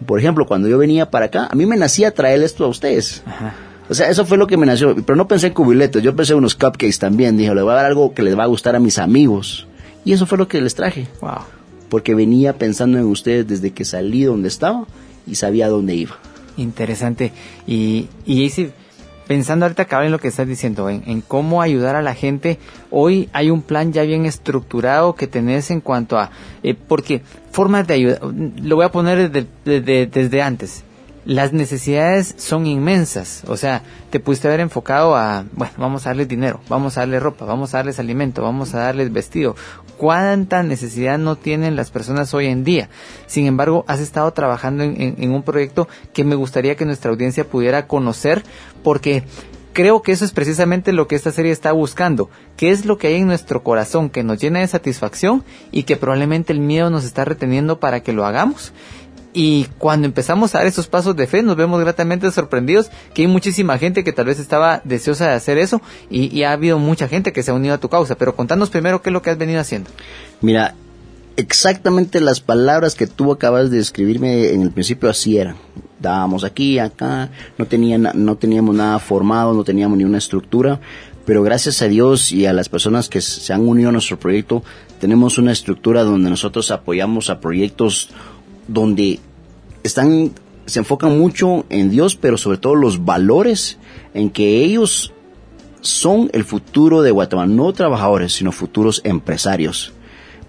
[0.07, 3.23] Por ejemplo, cuando yo venía para acá, a mí me nacía traer esto a ustedes.
[3.27, 3.55] Ajá.
[3.91, 4.95] O sea, eso fue lo que me nació.
[4.95, 7.37] Pero no pensé en cubiletos, yo pensé en unos cupcakes también.
[7.37, 9.67] Dije, le voy a dar algo que les va a gustar a mis amigos.
[10.05, 11.09] Y eso fue lo que les traje.
[11.21, 11.41] Wow.
[11.89, 14.87] Porque venía pensando en ustedes desde que salí donde estaba
[15.27, 16.17] y sabía dónde iba.
[16.57, 17.33] Interesante.
[17.67, 18.71] Y, y Isi,
[19.31, 22.59] pensando ahorita acaba en lo que estás diciendo, en, en cómo ayudar a la gente,
[22.91, 26.33] hoy hay un plan ya bien estructurado que tenés en cuanto a,
[26.65, 27.23] eh, porque
[27.53, 30.83] formas de ayuda, lo voy a poner desde, desde, desde antes.
[31.25, 36.27] Las necesidades son inmensas, o sea, te pudiste haber enfocado a, bueno, vamos a darles
[36.27, 39.55] dinero, vamos a darles ropa, vamos a darles alimento, vamos a darles vestido.
[40.01, 42.89] ¿Cuánta necesidad no tienen las personas hoy en día?
[43.27, 47.87] Sin embargo, has estado trabajando en, un proyecto que me gustaría que nuestra audiencia pudiera
[47.87, 48.43] conocer,
[48.83, 49.25] porque
[49.75, 52.31] creo que eso es precisamente lo que esta serie está buscando.
[52.57, 55.99] ¿Qué es lo que hay en nuestro corazón que nos llena de satisfacción y que
[55.99, 58.73] probablemente el miedo nos está reteniendo para que lo hagamos?
[59.33, 63.29] Y cuando empezamos a dar esos pasos de fe, nos vemos gratamente sorprendidos que hay
[63.29, 67.07] muchísima gente que tal vez estaba deseosa de hacer eso y, y ha habido mucha
[67.07, 68.17] gente que se ha unido a tu causa.
[68.17, 69.89] Pero contanos primero qué es lo que has venido haciendo.
[70.41, 70.75] Mira,
[71.37, 75.57] exactamente las palabras que tú acabas de escribirme en el principio así eran.
[76.01, 80.81] Dábamos aquí, acá, no, tenía, na- no teníamos nada formado, no teníamos ni una estructura,
[81.27, 84.63] pero gracias a Dios y a las personas que se han unido a nuestro proyecto,
[84.99, 88.11] tenemos una estructura donde nosotros apoyamos a proyectos
[88.73, 89.19] donde
[89.83, 90.33] están,
[90.67, 93.79] se enfocan mucho en Dios, pero sobre todo los valores
[94.15, 95.13] en que ellos
[95.81, 99.93] son el futuro de Guatemala, no trabajadores, sino futuros empresarios.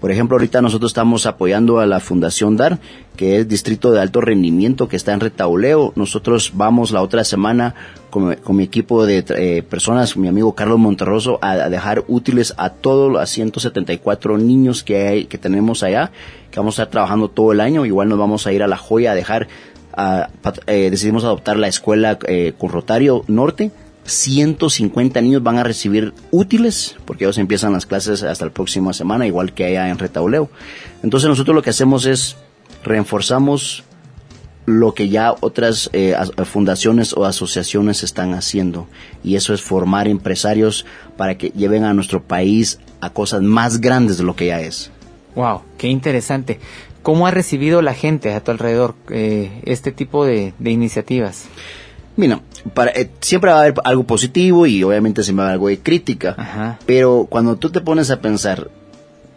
[0.02, 2.80] Por ejemplo, ahorita nosotros estamos apoyando a la Fundación DAR,
[3.16, 5.94] que es Distrito de Alto Rendimiento, que está en Retauleo.
[5.96, 7.76] Nosotros vamos la otra semana
[8.10, 12.72] con, con mi equipo de eh, personas, mi amigo Carlos Monterroso, a, dejar útiles a
[12.72, 16.12] todos los 174 niños que, hay, que tenemos allá,
[16.50, 17.86] que vamos a estar trabajando todo el año.
[17.86, 19.48] Igual nos vamos a ir a La Joya a dejar,
[19.96, 20.30] a-
[20.66, 23.70] eh, decidimos adoptar la escuela eh, con Rotario Norte,
[24.12, 29.26] 150 niños van a recibir útiles, porque ellos empiezan las clases hasta la próxima semana,
[29.28, 30.50] igual que allá en Retauleo.
[31.04, 32.36] Entonces nosotros lo que hacemos es
[32.84, 33.84] reforzamos
[34.66, 38.88] lo que ya otras eh, as- fundaciones o asociaciones están haciendo.
[39.24, 40.86] Y eso es formar empresarios
[41.18, 44.92] para que lleven a nuestro país a cosas más grandes de lo que ya es.
[45.36, 46.60] Wow, qué interesante.
[47.02, 51.46] ¿Cómo ha recibido la gente a tu alrededor eh, este tipo de iniciativas?
[52.22, 52.40] Mira,
[52.76, 55.68] para, eh, siempre va a haber algo positivo y obviamente siempre va a haber algo
[55.70, 56.36] de crítica.
[56.38, 56.78] Ajá.
[56.86, 58.70] Pero cuando tú te pones a pensar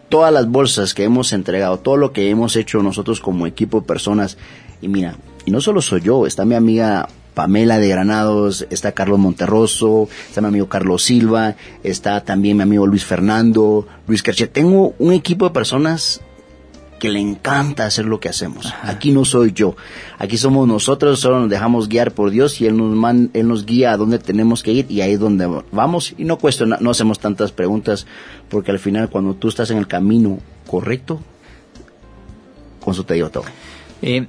[0.07, 3.87] todas las bolsas que hemos entregado, todo lo que hemos hecho nosotros como equipo de
[3.87, 4.37] personas,
[4.83, 5.15] y mira,
[5.47, 10.41] y no solo soy yo, está mi amiga Pamela de Granados, está Carlos Monterroso, está
[10.41, 14.49] mi amigo Carlos Silva, está también mi amigo Luis Fernando, Luis Kercher.
[14.49, 16.21] Tengo un equipo de personas
[16.99, 18.73] que le encanta hacer lo que hacemos.
[18.83, 19.75] Aquí no soy yo.
[20.17, 23.65] Aquí somos nosotros, solo nos dejamos guiar por Dios y Él nos, man- él nos
[23.65, 26.13] guía a dónde tenemos que ir y ahí es donde vamos.
[26.17, 28.07] Y no cuestiona, no hacemos tantas preguntas
[28.49, 31.19] porque al final cuando tú estás en el camino correcto,
[32.79, 33.43] con eso te digo todo.
[34.01, 34.27] Eh,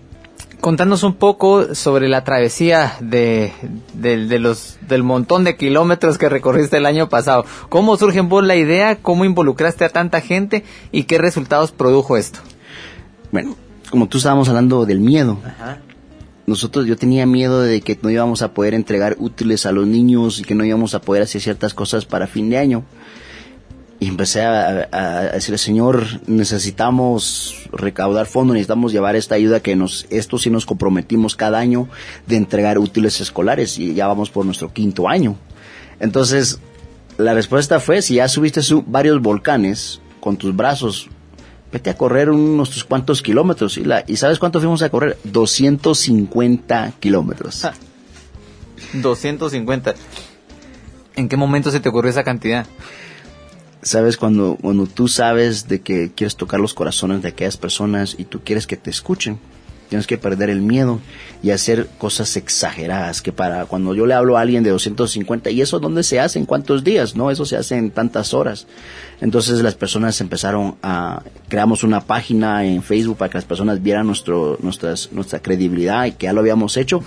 [0.60, 3.52] contanos un poco sobre la travesía de,
[3.94, 7.44] de- de los, del montón de kilómetros que recorriste el año pasado.
[7.68, 8.96] ¿Cómo surge en vos la idea?
[8.96, 10.64] ¿Cómo involucraste a tanta gente?
[10.90, 12.40] ¿Y qué resultados produjo esto?
[13.36, 13.54] Bueno,
[13.90, 15.38] como tú estábamos hablando del miedo,
[16.46, 20.40] nosotros yo tenía miedo de que no íbamos a poder entregar útiles a los niños
[20.40, 22.84] y que no íbamos a poder hacer ciertas cosas para fin de año.
[24.00, 29.76] Y empecé a, a, a decirle, Señor, necesitamos recaudar fondos, necesitamos llevar esta ayuda que
[29.76, 31.90] nos, esto sí nos comprometimos cada año
[32.26, 35.36] de entregar útiles escolares y ya vamos por nuestro quinto año.
[36.00, 36.58] Entonces,
[37.18, 41.08] la respuesta fue, si ya subiste su- varios volcanes con tus brazos,
[41.72, 43.78] vete a correr unos cuantos kilómetros.
[43.78, 45.18] Y, la, ¿Y sabes cuánto fuimos a correr?
[45.24, 47.66] 250 kilómetros.
[48.92, 49.94] 250.
[51.16, 52.66] ¿En qué momento se te ocurrió esa cantidad?
[53.86, 58.24] sabes cuando, cuando tú sabes de que quieres tocar los corazones de aquellas personas y
[58.24, 59.38] tú quieres que te escuchen.
[59.88, 61.00] Tienes que perder el miedo
[61.42, 65.60] y hacer cosas exageradas que para cuando yo le hablo a alguien de 250 y
[65.60, 68.66] eso dónde se hace en cuántos días, no, eso se hace en tantas horas.
[69.20, 74.06] Entonces las personas empezaron a creamos una página en Facebook para que las personas vieran
[74.06, 77.02] nuestro nuestras nuestra credibilidad y que ya lo habíamos hecho.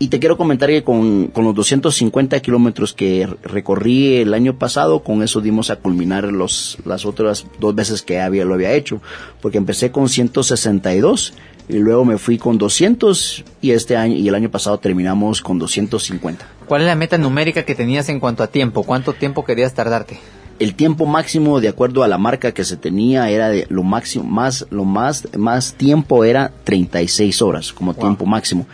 [0.00, 5.04] Y te quiero comentar que con, con los 250 kilómetros que recorrí el año pasado,
[5.04, 9.00] con eso dimos a culminar los, las otras dos veces que había, lo había hecho.
[9.40, 11.32] Porque empecé con 162
[11.68, 15.58] y luego me fui con 200 y este año y el año pasado terminamos con
[15.58, 16.46] 250.
[16.66, 18.82] ¿Cuál es la meta numérica que tenías en cuanto a tiempo?
[18.82, 20.18] ¿Cuánto tiempo querías tardarte?
[20.58, 24.24] El tiempo máximo de acuerdo a la marca que se tenía era de lo máximo
[24.24, 28.66] más lo más más tiempo era 36 horas como tiempo máximo.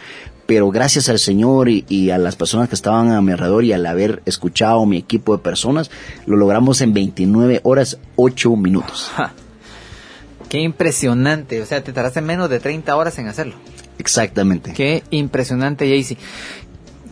[0.47, 3.73] pero gracias al Señor y, y a las personas que estaban a mi alrededor y
[3.73, 5.93] al haber escuchado mi equipo de personas,
[6.27, 9.13] lo logramos en 29 horas 8 minutos.
[10.51, 11.63] Qué impresionante.
[11.63, 13.55] O sea, te tardaste menos de 30 horas en hacerlo.
[13.99, 14.75] Exactamente.
[14.75, 16.19] Qué impresionante, Jaycee.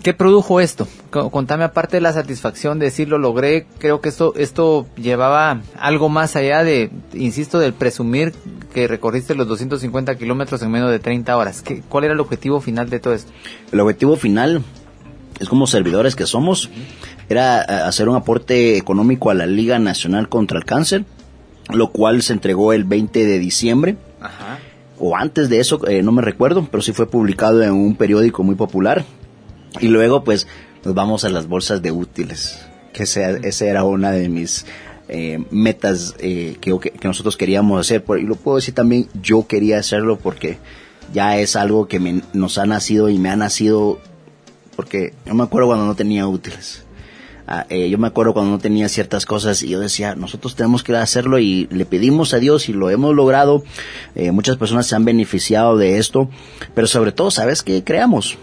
[0.03, 0.87] ¿Qué produjo esto?
[1.11, 5.61] Co- Contame aparte de la satisfacción de decir lo logré, creo que esto esto llevaba
[5.79, 8.33] algo más allá de, insisto, del presumir
[8.73, 11.63] que recorriste los 250 kilómetros en menos de 30 horas.
[11.63, 13.33] ¿Qué, ¿Cuál era el objetivo final de todo esto?
[13.73, 14.63] El objetivo final
[15.41, 16.71] es como servidores que somos,
[17.29, 21.05] era eh, hacer un aporte económico a la Liga Nacional contra el Cáncer,
[21.73, 23.97] lo cual se entregó el 20 de diciembre.
[24.21, 24.59] Ajá.
[25.01, 28.43] o antes de eso, eh, no me recuerdo, pero sí fue publicado en un periódico
[28.43, 29.05] muy popular.
[29.81, 30.49] Y luego, pues,
[30.85, 32.59] nos vamos a las bolsas de útiles,
[32.93, 34.67] que esa, esa era una de mis
[35.09, 38.03] eh, metas eh, que, que- nosotros queríamos hacer.
[38.19, 40.59] Y lo puedo decir también, yo quería hacerlo porque
[41.15, 44.01] ya es algo que me- nos ha nacido y me ha nacido,
[44.75, 46.83] porque yo me acuerdo cuando no tenía útiles.
[47.51, 50.83] Ah, eh, yo me acuerdo cuando no tenía ciertas cosas y yo decía, nosotros tenemos
[50.83, 53.63] que hacerlo y le pedimos a Dios y lo hemos logrado.
[54.15, 56.29] Eh, muchas personas se han beneficiado de esto,
[56.75, 58.37] pero sobre todo, ¿sabes qué creamos?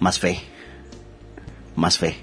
[0.00, 0.40] Más fe.
[1.76, 2.16] Más fe.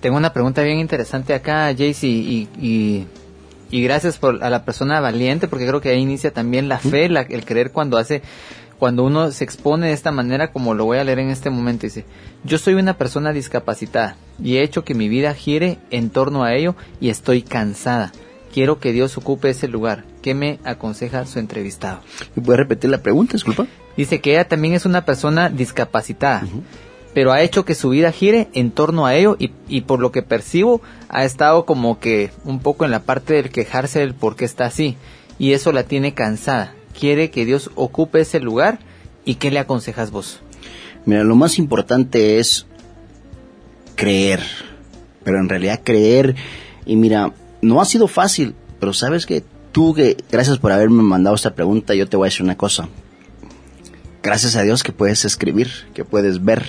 [0.00, 3.06] Tengo una pregunta bien interesante acá, Jaycee, y, y,
[3.70, 7.08] y gracias por a la persona valiente, porque creo que ahí inicia también la fe,
[7.10, 8.22] la- el creer cuando hace,
[8.78, 11.86] cuando uno se expone de esta manera, como lo voy a leer en este momento,
[11.86, 12.04] dice,
[12.44, 16.54] yo soy una persona discapacitada y he hecho que mi vida gire en torno a
[16.54, 18.12] ello y estoy cansada.
[18.52, 20.04] Quiero que Dios ocupe ese lugar.
[20.22, 22.00] ¿Qué me aconseja su entrevistado?
[22.34, 23.66] ¿Me puedes repetir la pregunta, disculpa?
[23.96, 26.46] Dice que ella también es una persona discapacitada,
[27.14, 30.12] pero ha hecho que su vida gire en torno a ello y, y por lo
[30.12, 34.36] que percibo ha estado como que un poco en la parte del quejarse del por
[34.36, 34.96] qué está así
[35.38, 36.74] y eso la tiene cansada.
[36.98, 38.80] Quiere que Dios ocupe ese lugar
[39.24, 40.40] y ¿qué le aconsejas vos?
[41.04, 42.66] Mira, lo más importante es
[43.94, 44.42] creer,
[45.22, 46.34] pero en realidad creer,
[46.84, 47.32] y mira,
[47.62, 51.94] no ha sido fácil, pero sabes que tú, que gracias por haberme mandado esta pregunta,
[51.94, 52.88] yo te voy a decir una cosa.
[54.22, 56.68] Gracias a Dios que puedes escribir, que puedes ver.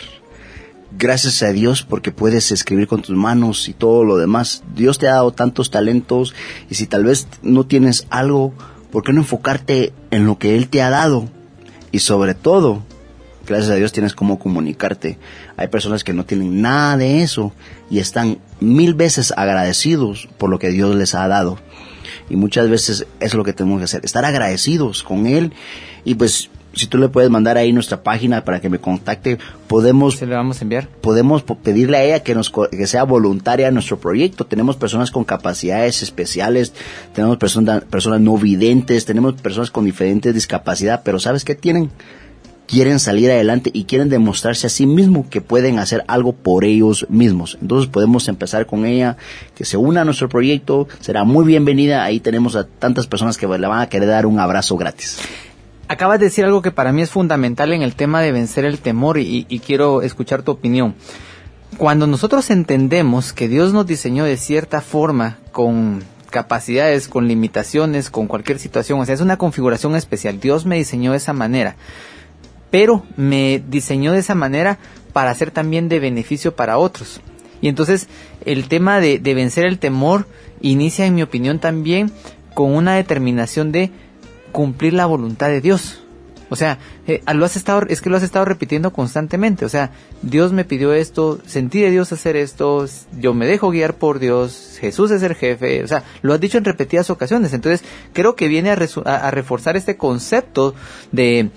[0.98, 4.64] Gracias a Dios porque puedes escribir con tus manos y todo lo demás.
[4.76, 6.36] Dios te ha dado tantos talentos
[6.70, 8.54] y si tal vez no tienes algo,
[8.92, 11.30] ¿por qué no enfocarte en lo que Él te ha dado?
[11.92, 12.84] Y sobre todo,
[13.48, 15.18] gracias a Dios tienes cómo comunicarte.
[15.58, 17.52] Hay personas que no tienen nada de eso
[17.90, 21.58] y están mil veces agradecidos por lo que Dios les ha dado.
[22.30, 25.54] Y muchas veces eso es lo que tenemos que hacer, estar agradecidos con Él.
[26.06, 30.15] Y pues, si tú le puedes mandar ahí nuestra página para que me contacte, podemos
[30.17, 30.88] ¿Se le vamos a enviar?
[31.01, 34.45] podemos po- pedirle a ella que nos que sea voluntaria en nuestro proyecto.
[34.45, 36.74] Tenemos personas con capacidades especiales,
[37.13, 41.89] tenemos personas personas no videntes, tenemos personas con diferentes discapacidades, pero ¿sabes qué tienen?
[42.67, 47.07] Quieren salir adelante y quieren demostrarse a sí mismos que pueden hacer algo por ellos
[47.09, 47.57] mismos.
[47.63, 49.17] Entonces podemos empezar con ella,
[49.55, 52.03] que se una a nuestro proyecto, será muy bienvenida.
[52.03, 55.17] Ahí tenemos a tantas personas que le van a querer dar un abrazo gratis.
[55.90, 58.78] Acabas de decir algo que para mí es fundamental en el tema de vencer el
[58.78, 60.94] temor y, quiero escuchar tu opinión.
[61.80, 68.28] Cuando nosotros entendemos que Dios nos diseñó de cierta forma, con capacidades, con limitaciones, con
[68.28, 71.76] cualquier situación, o sea, es una configuración especial, Dios me diseñó de esa manera,
[72.70, 74.78] pero me diseñó de esa manera
[75.12, 77.20] para ser también de beneficio para otros.
[77.62, 78.08] Y entonces
[78.46, 80.28] el tema de vencer el temor
[80.62, 82.12] inicia, en mi opinión, también
[82.54, 83.90] con una determinación de
[84.52, 86.04] cumplir la voluntad de Dios.
[86.52, 89.66] O sea, eh, lo has estado, es que lo has estado repitiendo constantemente.
[89.66, 89.91] O sea,
[90.24, 92.88] Dios me pidió esto, sentí de Dios hacer esto,
[93.20, 95.84] yo me dejo guiar por Dios, Jesús es el jefe.
[95.84, 97.54] O sea, lo has dicho en repetidas ocasiones.
[97.54, 98.76] Entonces, creo que viene a-
[99.16, 100.74] a reforzar este concepto
[101.12, 101.52] de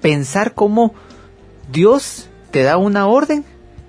[0.00, 0.94] pensar cómo
[1.70, 3.44] Dios te da una orden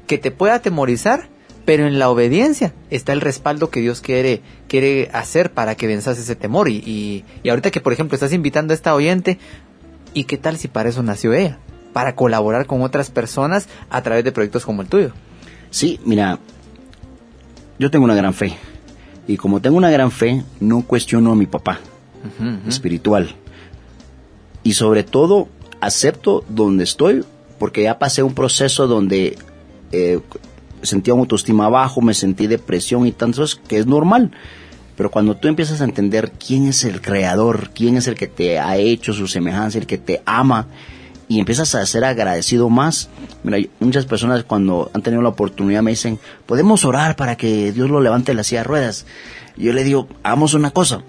[0.05, 1.29] que te pueda atemorizar,
[1.69, 6.17] pero en la obediencia está el respaldo que Dios quiere, quiere hacer para que venzas
[6.17, 6.67] ese temor.
[6.67, 9.37] Y, y, y ahorita que, por ejemplo, estás invitando a esta oyente,
[10.15, 11.59] ¿y qué tal si para eso nació ella?
[11.93, 15.11] Para colaborar con otras personas a través de proyectos como el tuyo.
[15.69, 16.39] Sí, mira,
[17.77, 18.57] yo tengo una gran fe.
[19.27, 21.81] Y como tengo una gran fe, no cuestiono a mi papá
[22.67, 23.35] espiritual.
[24.63, 25.49] Y sobre todo,
[25.81, 27.23] acepto donde estoy,
[27.59, 29.37] porque ya pasé un proceso donde
[29.91, 30.19] eh,
[30.81, 34.31] sentía una autoestima bajo, me sentí depresión y tantos, que es normal.
[34.95, 38.59] Pero cuando tú empiezas a entender quién es el creador, quién es el que te
[38.59, 40.67] ha hecho su semejanza, el que te ama,
[41.29, 43.07] y empiezas a ser agradecido más.
[43.79, 48.01] Muchas personas cuando han tenido la oportunidad me dicen, podemos orar para que Dios lo
[48.01, 49.05] levante de la silla ruedas.
[49.55, 51.03] Yo le digo, hagamos una cosa,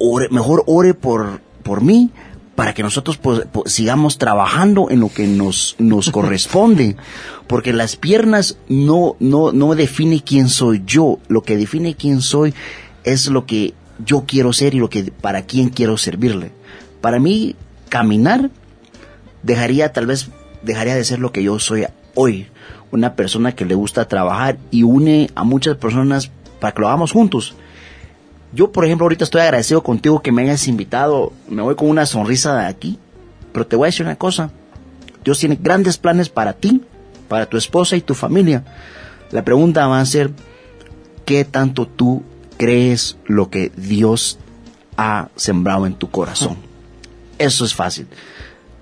[0.00, 2.10] ore- mejor ore por, por mí,
[2.54, 6.96] para que nosotros pues, pues, sigamos trabajando en lo que nos, nos corresponde.
[7.46, 11.18] Porque las piernas no, no, no define quién soy yo.
[11.28, 12.54] Lo que define quién soy
[13.04, 13.74] es lo que
[14.04, 16.52] yo quiero ser y lo que, para quién quiero servirle.
[17.00, 17.54] Para mí,
[17.88, 18.50] caminar
[19.42, 20.30] dejaría, tal vez,
[20.62, 22.48] dejaría de ser lo que yo soy hoy.
[22.90, 26.30] Una persona que le gusta trabajar y une a muchas personas
[26.60, 27.54] para que lo hagamos juntos.
[28.54, 31.32] Yo, por ejemplo, ahorita estoy agradecido contigo que me hayas invitado.
[31.48, 32.98] Me voy con una sonrisa de aquí.
[33.52, 34.50] Pero te voy a decir una cosa.
[35.24, 36.82] Dios tiene grandes planes para ti,
[37.28, 38.64] para tu esposa y tu familia.
[39.32, 40.30] La pregunta va a ser,
[41.24, 42.22] ¿qué tanto tú
[42.56, 44.38] crees lo que Dios
[44.96, 46.56] ha sembrado en tu corazón?
[47.38, 48.06] Eso es fácil.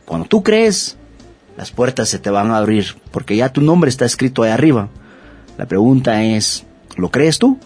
[0.05, 0.97] Cuando tú crees,
[1.57, 4.89] las puertas se te van a abrir, porque ya tu nombre está escrito ahí arriba.
[5.57, 6.65] La pregunta es,
[6.97, 7.59] ¿lo crees tú?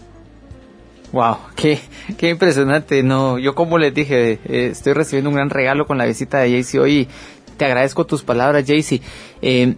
[1.13, 1.79] Wow, qué,
[2.17, 3.01] qué impresionante.
[3.01, 6.51] No, yo como les dije, eh, estoy recibiendo un gran regalo con la visita de
[6.51, 7.07] Jaycee hoy.
[7.55, 9.01] Te agradezco tus palabras, Jaycee.
[9.41, 9.75] Eh,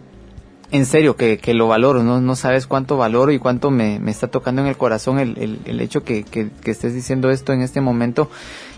[0.71, 2.21] en serio, que, que lo valoro, ¿no?
[2.21, 5.81] no sabes cuánto valoro y cuánto me, me está tocando en el corazón el, el,
[5.81, 8.29] hecho que, que, que estés diciendo esto en este momento.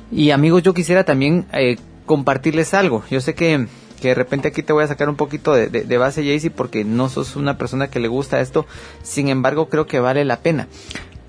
[0.10, 3.04] Y amigos, yo quisiera también eh, compartirles algo.
[3.10, 3.68] Yo sé que,
[4.02, 6.50] que de repente aquí te voy a sacar un poquito de, de, de base, Jaycee,
[6.50, 8.66] porque no sos una persona que le gusta esto.
[9.04, 10.68] Sin embargo, creo que vale la pena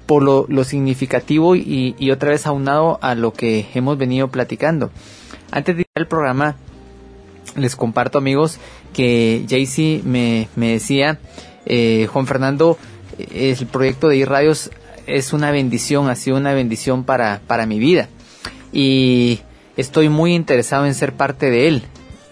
[0.07, 4.91] por lo, lo significativo y, y, otra vez aunado a lo que hemos venido platicando.
[5.51, 6.57] Antes de ir al programa,
[7.57, 8.59] les comparto amigos
[8.93, 11.19] que Jaycee me, me decía,
[11.67, 12.79] eh, Juan Fernando,
[13.19, 14.71] el proyecto de iRadios
[15.07, 18.09] es una bendición, ha sido una bendición para, para mi vida.
[18.73, 19.41] Y
[19.77, 21.83] estoy muy interesado en ser parte de él.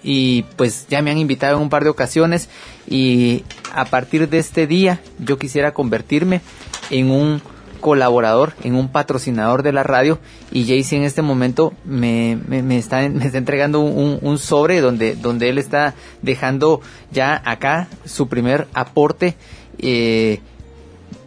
[0.03, 2.49] Y pues ya me han invitado en un par de ocasiones
[2.89, 3.45] y
[3.75, 6.41] a partir de este día yo quisiera convertirme
[6.89, 7.43] en un
[7.81, 10.18] colaborador, en un patrocinador de la radio
[10.53, 15.16] y Jaycee en este momento me, me, me, está, me está entregando un, sobre donde,
[15.16, 19.37] donde él está dejando ya acá su primer aporte.
[19.78, 20.41] Eh,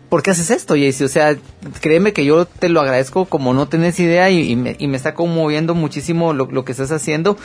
[0.10, 1.06] ¿Por qué haces esto, Jaycee?
[1.06, 1.36] O sea,
[1.82, 4.96] créeme que yo te lo agradezco como no tenés idea y, y, me, y me,
[4.96, 7.36] está conmoviendo muchísimo lo, lo, que estás haciendo,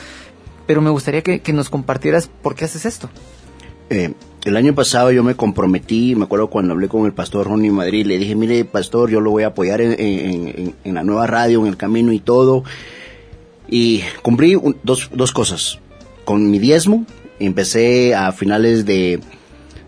[0.67, 3.09] pero me gustaría que, que nos compartieras por qué haces esto.
[3.89, 4.13] Eh,
[4.45, 8.05] el año pasado yo me comprometí, me acuerdo cuando hablé con el pastor Ronnie Madrid,
[8.05, 11.61] le dije, mire, pastor, yo lo voy a apoyar en, en, en la nueva radio,
[11.61, 12.63] en el camino y todo.
[13.67, 15.79] Y cumplí un, dos, dos cosas.
[16.25, 17.05] Con mi diezmo,
[17.39, 19.19] empecé a finales de,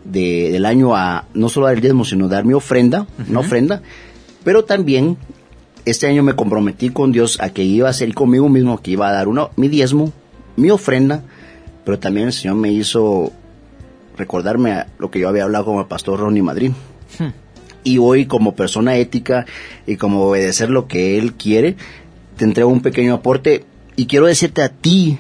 [0.03, 3.29] de, del año a no solo dar el diezmo, sino dar mi ofrenda, uh -huh.
[3.29, 3.81] una ofrenda.
[4.43, 5.17] Pero también
[5.85, 9.07] este año me comprometí con Dios a que iba a hacer conmigo mismo, que iba
[9.07, 10.11] a dar uno, mi diezmo,
[10.57, 11.23] mi ofrenda,
[11.85, 13.31] pero también el Señor me hizo
[14.17, 16.71] recordarme a lo que yo había hablado con el pastor Ronnie Madrid.
[17.19, 17.29] Hmm.
[17.83, 19.45] Y hoy como persona ética
[19.87, 21.75] y como obedecer lo que él quiere,
[22.37, 25.17] te entrego un pequeño aporte y quiero decirte a ti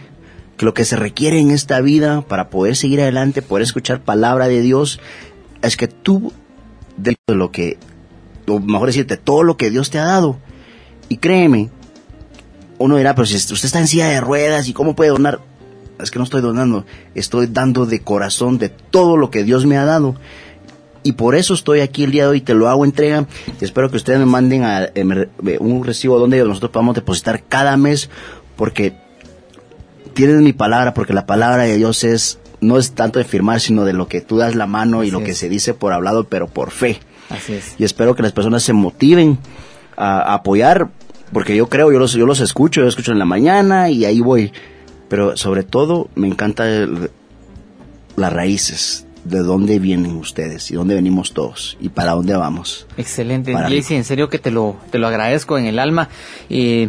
[0.57, 4.47] que lo que se requiere en esta vida para poder seguir adelante, poder escuchar palabra
[4.47, 4.99] de Dios,
[5.61, 6.31] es que tú
[6.97, 7.77] de lo que,
[8.47, 10.37] o mejor decirte, todo lo que Dios te ha dado.
[11.09, 11.69] Y créeme,
[12.77, 15.41] uno dirá, pero si usted está en silla de ruedas y cómo puede donar,
[16.01, 16.85] es que no estoy donando,
[17.15, 20.15] estoy dando de corazón de todo lo que Dios me ha dado.
[21.03, 23.25] Y por eso estoy aquí el día de hoy, te lo hago entrega.
[23.59, 27.75] Y espero que ustedes me manden a, eh, un recibo donde nosotros podamos depositar cada
[27.75, 28.09] mes,
[28.55, 28.93] porque
[30.13, 33.85] tienen mi palabra, porque la palabra de Dios es no es tanto de firmar, sino
[33.85, 35.25] de lo que tú das la mano Así y lo es.
[35.25, 36.99] que se dice por hablado, pero por fe.
[37.29, 37.73] Así es.
[37.79, 39.39] Y espero que las personas se motiven
[39.97, 40.89] a, a apoyar,
[41.33, 44.19] porque yo creo, yo los, yo los escucho, yo escucho en la mañana y ahí
[44.19, 44.51] voy
[45.11, 47.11] pero sobre todo me encanta el,
[48.15, 52.87] las raíces de dónde vienen ustedes y dónde venimos todos y para dónde vamos.
[52.95, 56.07] Excelente, Jaycee, en serio que te lo, te lo agradezco en el alma.
[56.47, 56.87] Y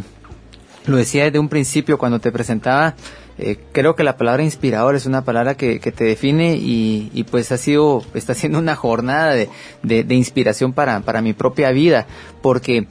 [0.87, 2.95] lo decía desde un principio cuando te presentaba,
[3.39, 7.25] eh, creo que la palabra inspirador es una palabra que, que te define y, y,
[7.25, 9.49] pues ha sido, está siendo una jornada de,
[9.83, 12.07] de, de inspiración para, para mi propia vida,
[12.41, 12.87] porque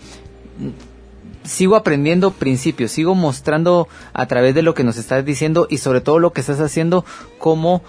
[1.44, 6.02] sigo aprendiendo principios, sigo mostrando a través de lo que nos estás diciendo y sobre
[6.02, 7.06] todo lo que estás haciendo
[7.38, 7.82] cómo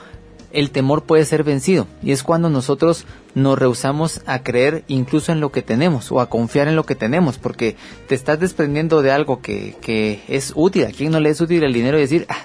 [0.53, 1.87] el temor puede ser vencido.
[2.03, 6.29] Y es cuando nosotros nos rehusamos a creer incluso en lo que tenemos o a
[6.29, 7.77] confiar en lo que tenemos porque
[8.07, 11.65] te estás desprendiendo de algo que, que es útil, a quien no le es útil
[11.65, 12.43] el dinero y decir, ah,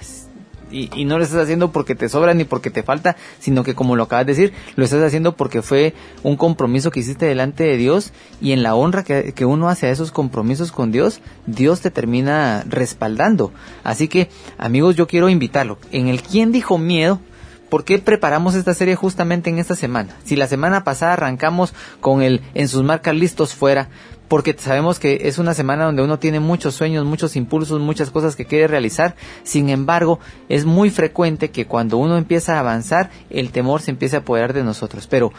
[0.70, 3.96] y, no lo estás haciendo porque te sobra ni porque te falta, sino que como
[3.96, 7.76] lo acabas de decir, lo estás haciendo porque fue un compromiso que hiciste delante de
[7.76, 11.80] Dios y en la honra que, que uno hace a esos compromisos con Dios, Dios
[11.80, 13.52] te termina respaldando.
[13.84, 15.78] Así que, amigos, yo quiero invitarlo.
[15.90, 17.20] En el ¿Quién dijo miedo?
[17.68, 20.16] ¿Por qué preparamos esta serie justamente en esta semana?
[20.24, 23.88] Si la semana pasada arrancamos con el en sus marcas listos fuera,
[24.28, 28.36] porque sabemos que es una semana donde uno tiene muchos sueños, muchos impulsos, muchas cosas
[28.36, 29.16] que quiere realizar.
[29.42, 30.20] Sin embargo,
[30.50, 34.52] es muy frecuente que cuando uno empieza a avanzar, el temor se empiece a apoderar
[34.52, 35.06] de nosotros.
[35.06, 35.32] Pero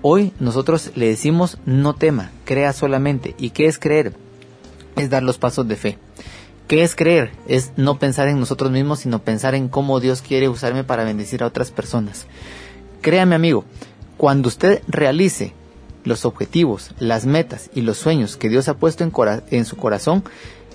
[0.00, 3.34] hoy nosotros le decimos no tema, crea solamente.
[3.36, 4.14] ¿Y qué es creer?
[4.96, 5.98] Es dar los pasos de fe.
[6.68, 7.32] ¿Qué es creer?
[7.48, 11.42] Es no pensar en nosotros mismos, sino pensar en cómo Dios quiere usarme para bendecir
[11.42, 12.26] a otras personas.
[13.02, 13.64] Créame amigo,
[14.16, 15.52] cuando usted realice
[16.06, 20.24] los objetivos, las metas y los sueños que Dios ha puesto en, su corazón,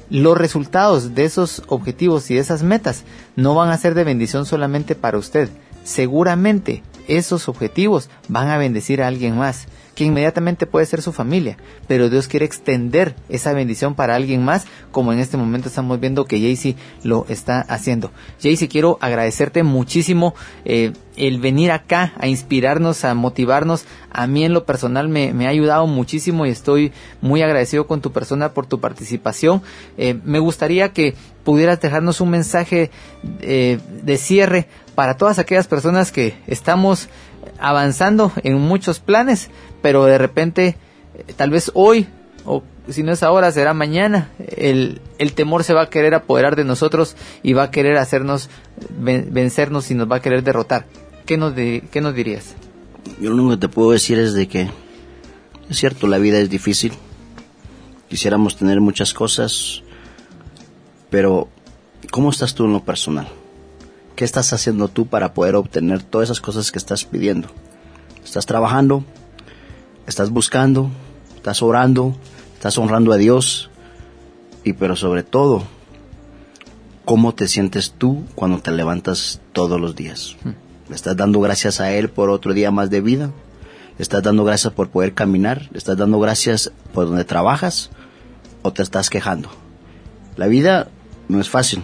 [0.09, 3.03] los resultados de esos objetivos y de esas metas
[3.35, 5.49] no van a ser de bendición solamente para usted.
[5.83, 9.67] Seguramente esos objetivos van a bendecir a alguien más,
[10.01, 14.65] que inmediatamente puede ser su familia, pero Dios quiere extender esa bendición para alguien más,
[14.91, 18.09] como en este momento estamos viendo que Jaycee lo está haciendo.
[18.41, 20.33] Jaycee, quiero agradecerte muchísimo
[20.65, 23.85] eh, el venir acá a inspirarnos, a motivarnos.
[24.09, 28.11] A mí en lo personal me, ha ayudado muchísimo y estoy muy agradecido con tu
[28.11, 29.61] persona por tu participación.
[29.99, 32.89] Eh, me gustaría que pudieras dejarnos un mensaje
[33.41, 37.07] eh, de cierre para todas aquellas personas que estamos
[37.59, 39.49] avanzando en muchos planes,
[39.81, 40.77] pero de repente,
[41.15, 42.07] eh, tal vez hoy,
[42.45, 46.55] o si no es ahora, será mañana, el, el temor se va a querer apoderar
[46.55, 48.49] de nosotros y va a querer hacernos
[48.97, 50.85] ven- vencernos y nos va a querer derrotar.
[51.25, 52.55] ¿Qué nos, qué nos dirías?
[53.19, 54.69] Yo lo único que te puedo decir es de que
[55.69, 56.93] es cierto, la vida es difícil.
[58.09, 59.83] Quisiéramos tener muchas cosas,
[61.09, 61.47] pero
[62.11, 63.27] ¿cómo estás tú en lo personal?
[64.15, 67.47] ¿Qué estás haciendo tú para poder obtener todas esas cosas que estás pidiendo?
[68.23, 69.03] ¿Estás trabajando?
[70.07, 70.89] ¿Estás buscando?
[71.35, 72.15] ¿Estás orando?
[72.55, 73.69] ¿Estás honrando a Dios?
[74.63, 75.63] Y pero sobre todo,
[77.05, 80.35] ¿cómo te sientes tú cuando te levantas todos los días?
[80.89, 83.31] ¿Le estás dando gracias a Él por otro día más de vida?
[83.97, 85.69] ¿Le estás dando gracias por poder caminar?
[85.71, 87.91] ¿Le estás dando gracias por donde trabajas?
[88.63, 89.49] ¿O te estás quejando?
[90.35, 90.89] La vida
[91.27, 91.83] no es fácil.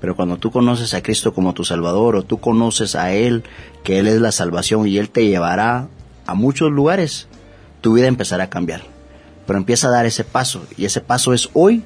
[0.00, 3.44] Pero cuando tú conoces a Cristo como tu Salvador o tú conoces a Él,
[3.84, 5.88] que Él es la salvación y Él te llevará
[6.30, 7.26] a muchos lugares,
[7.80, 8.82] tu vida empezará a cambiar.
[9.46, 11.82] Pero empieza a dar ese paso y ese paso es hoy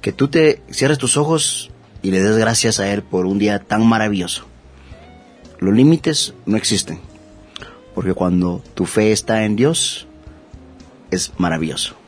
[0.00, 1.70] que tú te cierres tus ojos
[2.02, 4.46] y le des gracias a Él por un día tan maravilloso.
[5.60, 7.00] Los límites no existen,
[7.94, 10.06] porque cuando tu fe está en Dios,
[11.10, 11.99] es maravilloso.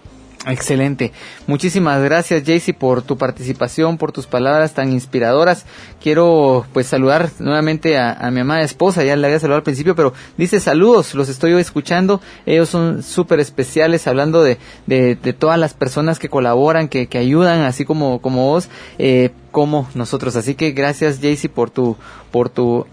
[0.44, 1.12] Excelente.
[1.46, 5.66] Muchísimas gracias, Jaycee, por tu participación, por tus palabras tan inspiradoras.
[6.00, 9.04] Quiero, pues, saludar nuevamente a, mi amada esposa.
[9.04, 12.20] Ya la había saludado al principio, pero dice saludos, los estoy escuchando.
[12.44, 17.18] Ellos son súper especiales, hablando de, de, de todas las personas que colaboran, que, que
[17.18, 18.68] ayudan, así como, como vos,
[18.98, 20.34] eh, como nosotros.
[20.34, 21.96] Así que gracias, Jaycee, por tu,
[22.32, 22.86] por tu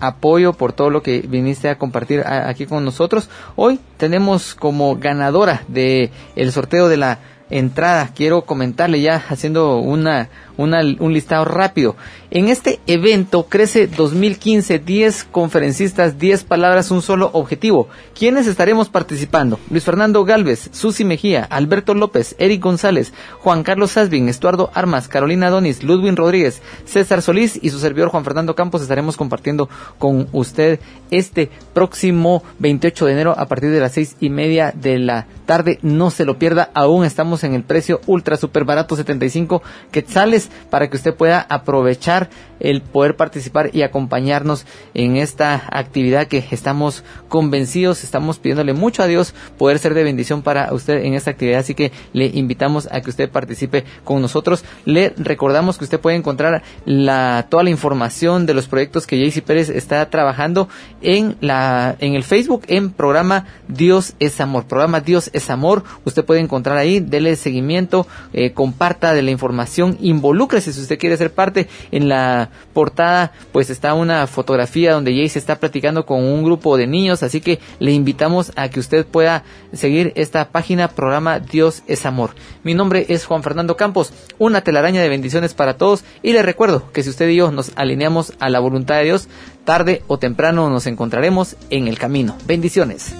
[0.00, 3.28] apoyo por todo lo que viniste a compartir aquí con nosotros.
[3.54, 7.18] Hoy tenemos como ganadora de el sorteo de la
[7.50, 8.10] entrada.
[8.14, 11.96] Quiero comentarle ya haciendo una, una- un listado rápido.
[12.30, 17.88] En este evento crece 2015, 10 conferencistas, 10 palabras, un solo objetivo.
[18.18, 19.58] ¿Quiénes estaremos participando?
[19.70, 25.50] Luis Fernando Galvez, Susi Mejía, Alberto López, Eric González, Juan Carlos Sasbin, Estuardo Armas, Carolina
[25.50, 30.80] Donis, Ludwin Rodríguez, César Solís y su servidor Juan Fernando Campos estaremos compartiendo con usted
[31.10, 35.78] este próximo 28 de enero a partir de las seis y media de la tarde.
[35.82, 40.88] No se lo pierda, aún estamos en el precio ultra super barato 75 quetzales para
[40.88, 42.28] que usted pueda aprovechar
[42.60, 49.06] el poder participar y acompañarnos en esta actividad que estamos convencidos, estamos pidiéndole mucho a
[49.06, 53.00] Dios poder ser de bendición para usted en esta actividad, así que le invitamos a
[53.00, 54.64] que usted participe con nosotros.
[54.84, 59.42] Le recordamos que usted puede encontrar la, toda la información de los proyectos que Jaycee
[59.42, 60.68] Pérez está trabajando
[61.02, 66.24] en la, en el Facebook, en programa Dios es Amor, programa Dios es Amor, usted
[66.24, 69.98] puede encontrar ahí, dele seguimiento, eh, comparta de la información,
[70.36, 75.38] involúcrese si usted quiere ser parte en la portada pues está una fotografía donde Jayce
[75.38, 79.44] está platicando con un grupo de niños, así que le invitamos a que usted pueda
[79.72, 82.30] seguir esta página, programa Dios es Amor.
[82.64, 86.92] Mi nombre es Juan Fernando Campos, una telaraña de bendiciones para todos y le recuerdo
[86.92, 89.28] que si usted y yo nos alineamos a la voluntad de Dios,
[89.64, 92.36] tarde o temprano nos encontraremos en el camino.
[92.46, 93.14] Bendiciones.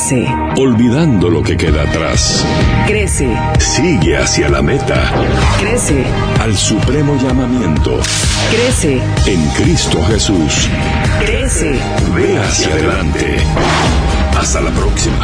[0.00, 0.26] Crece,
[0.56, 2.42] olvidando lo que queda atrás.
[2.86, 5.12] crece, Sigue hacia la meta,
[5.60, 6.06] crece,
[6.40, 8.00] al supremo llamamiento.
[8.50, 10.70] crece, En Cristo Jesús.
[11.26, 11.78] crece.
[12.14, 13.36] Ve hacia adelante.
[14.40, 15.18] Hasta la próxima.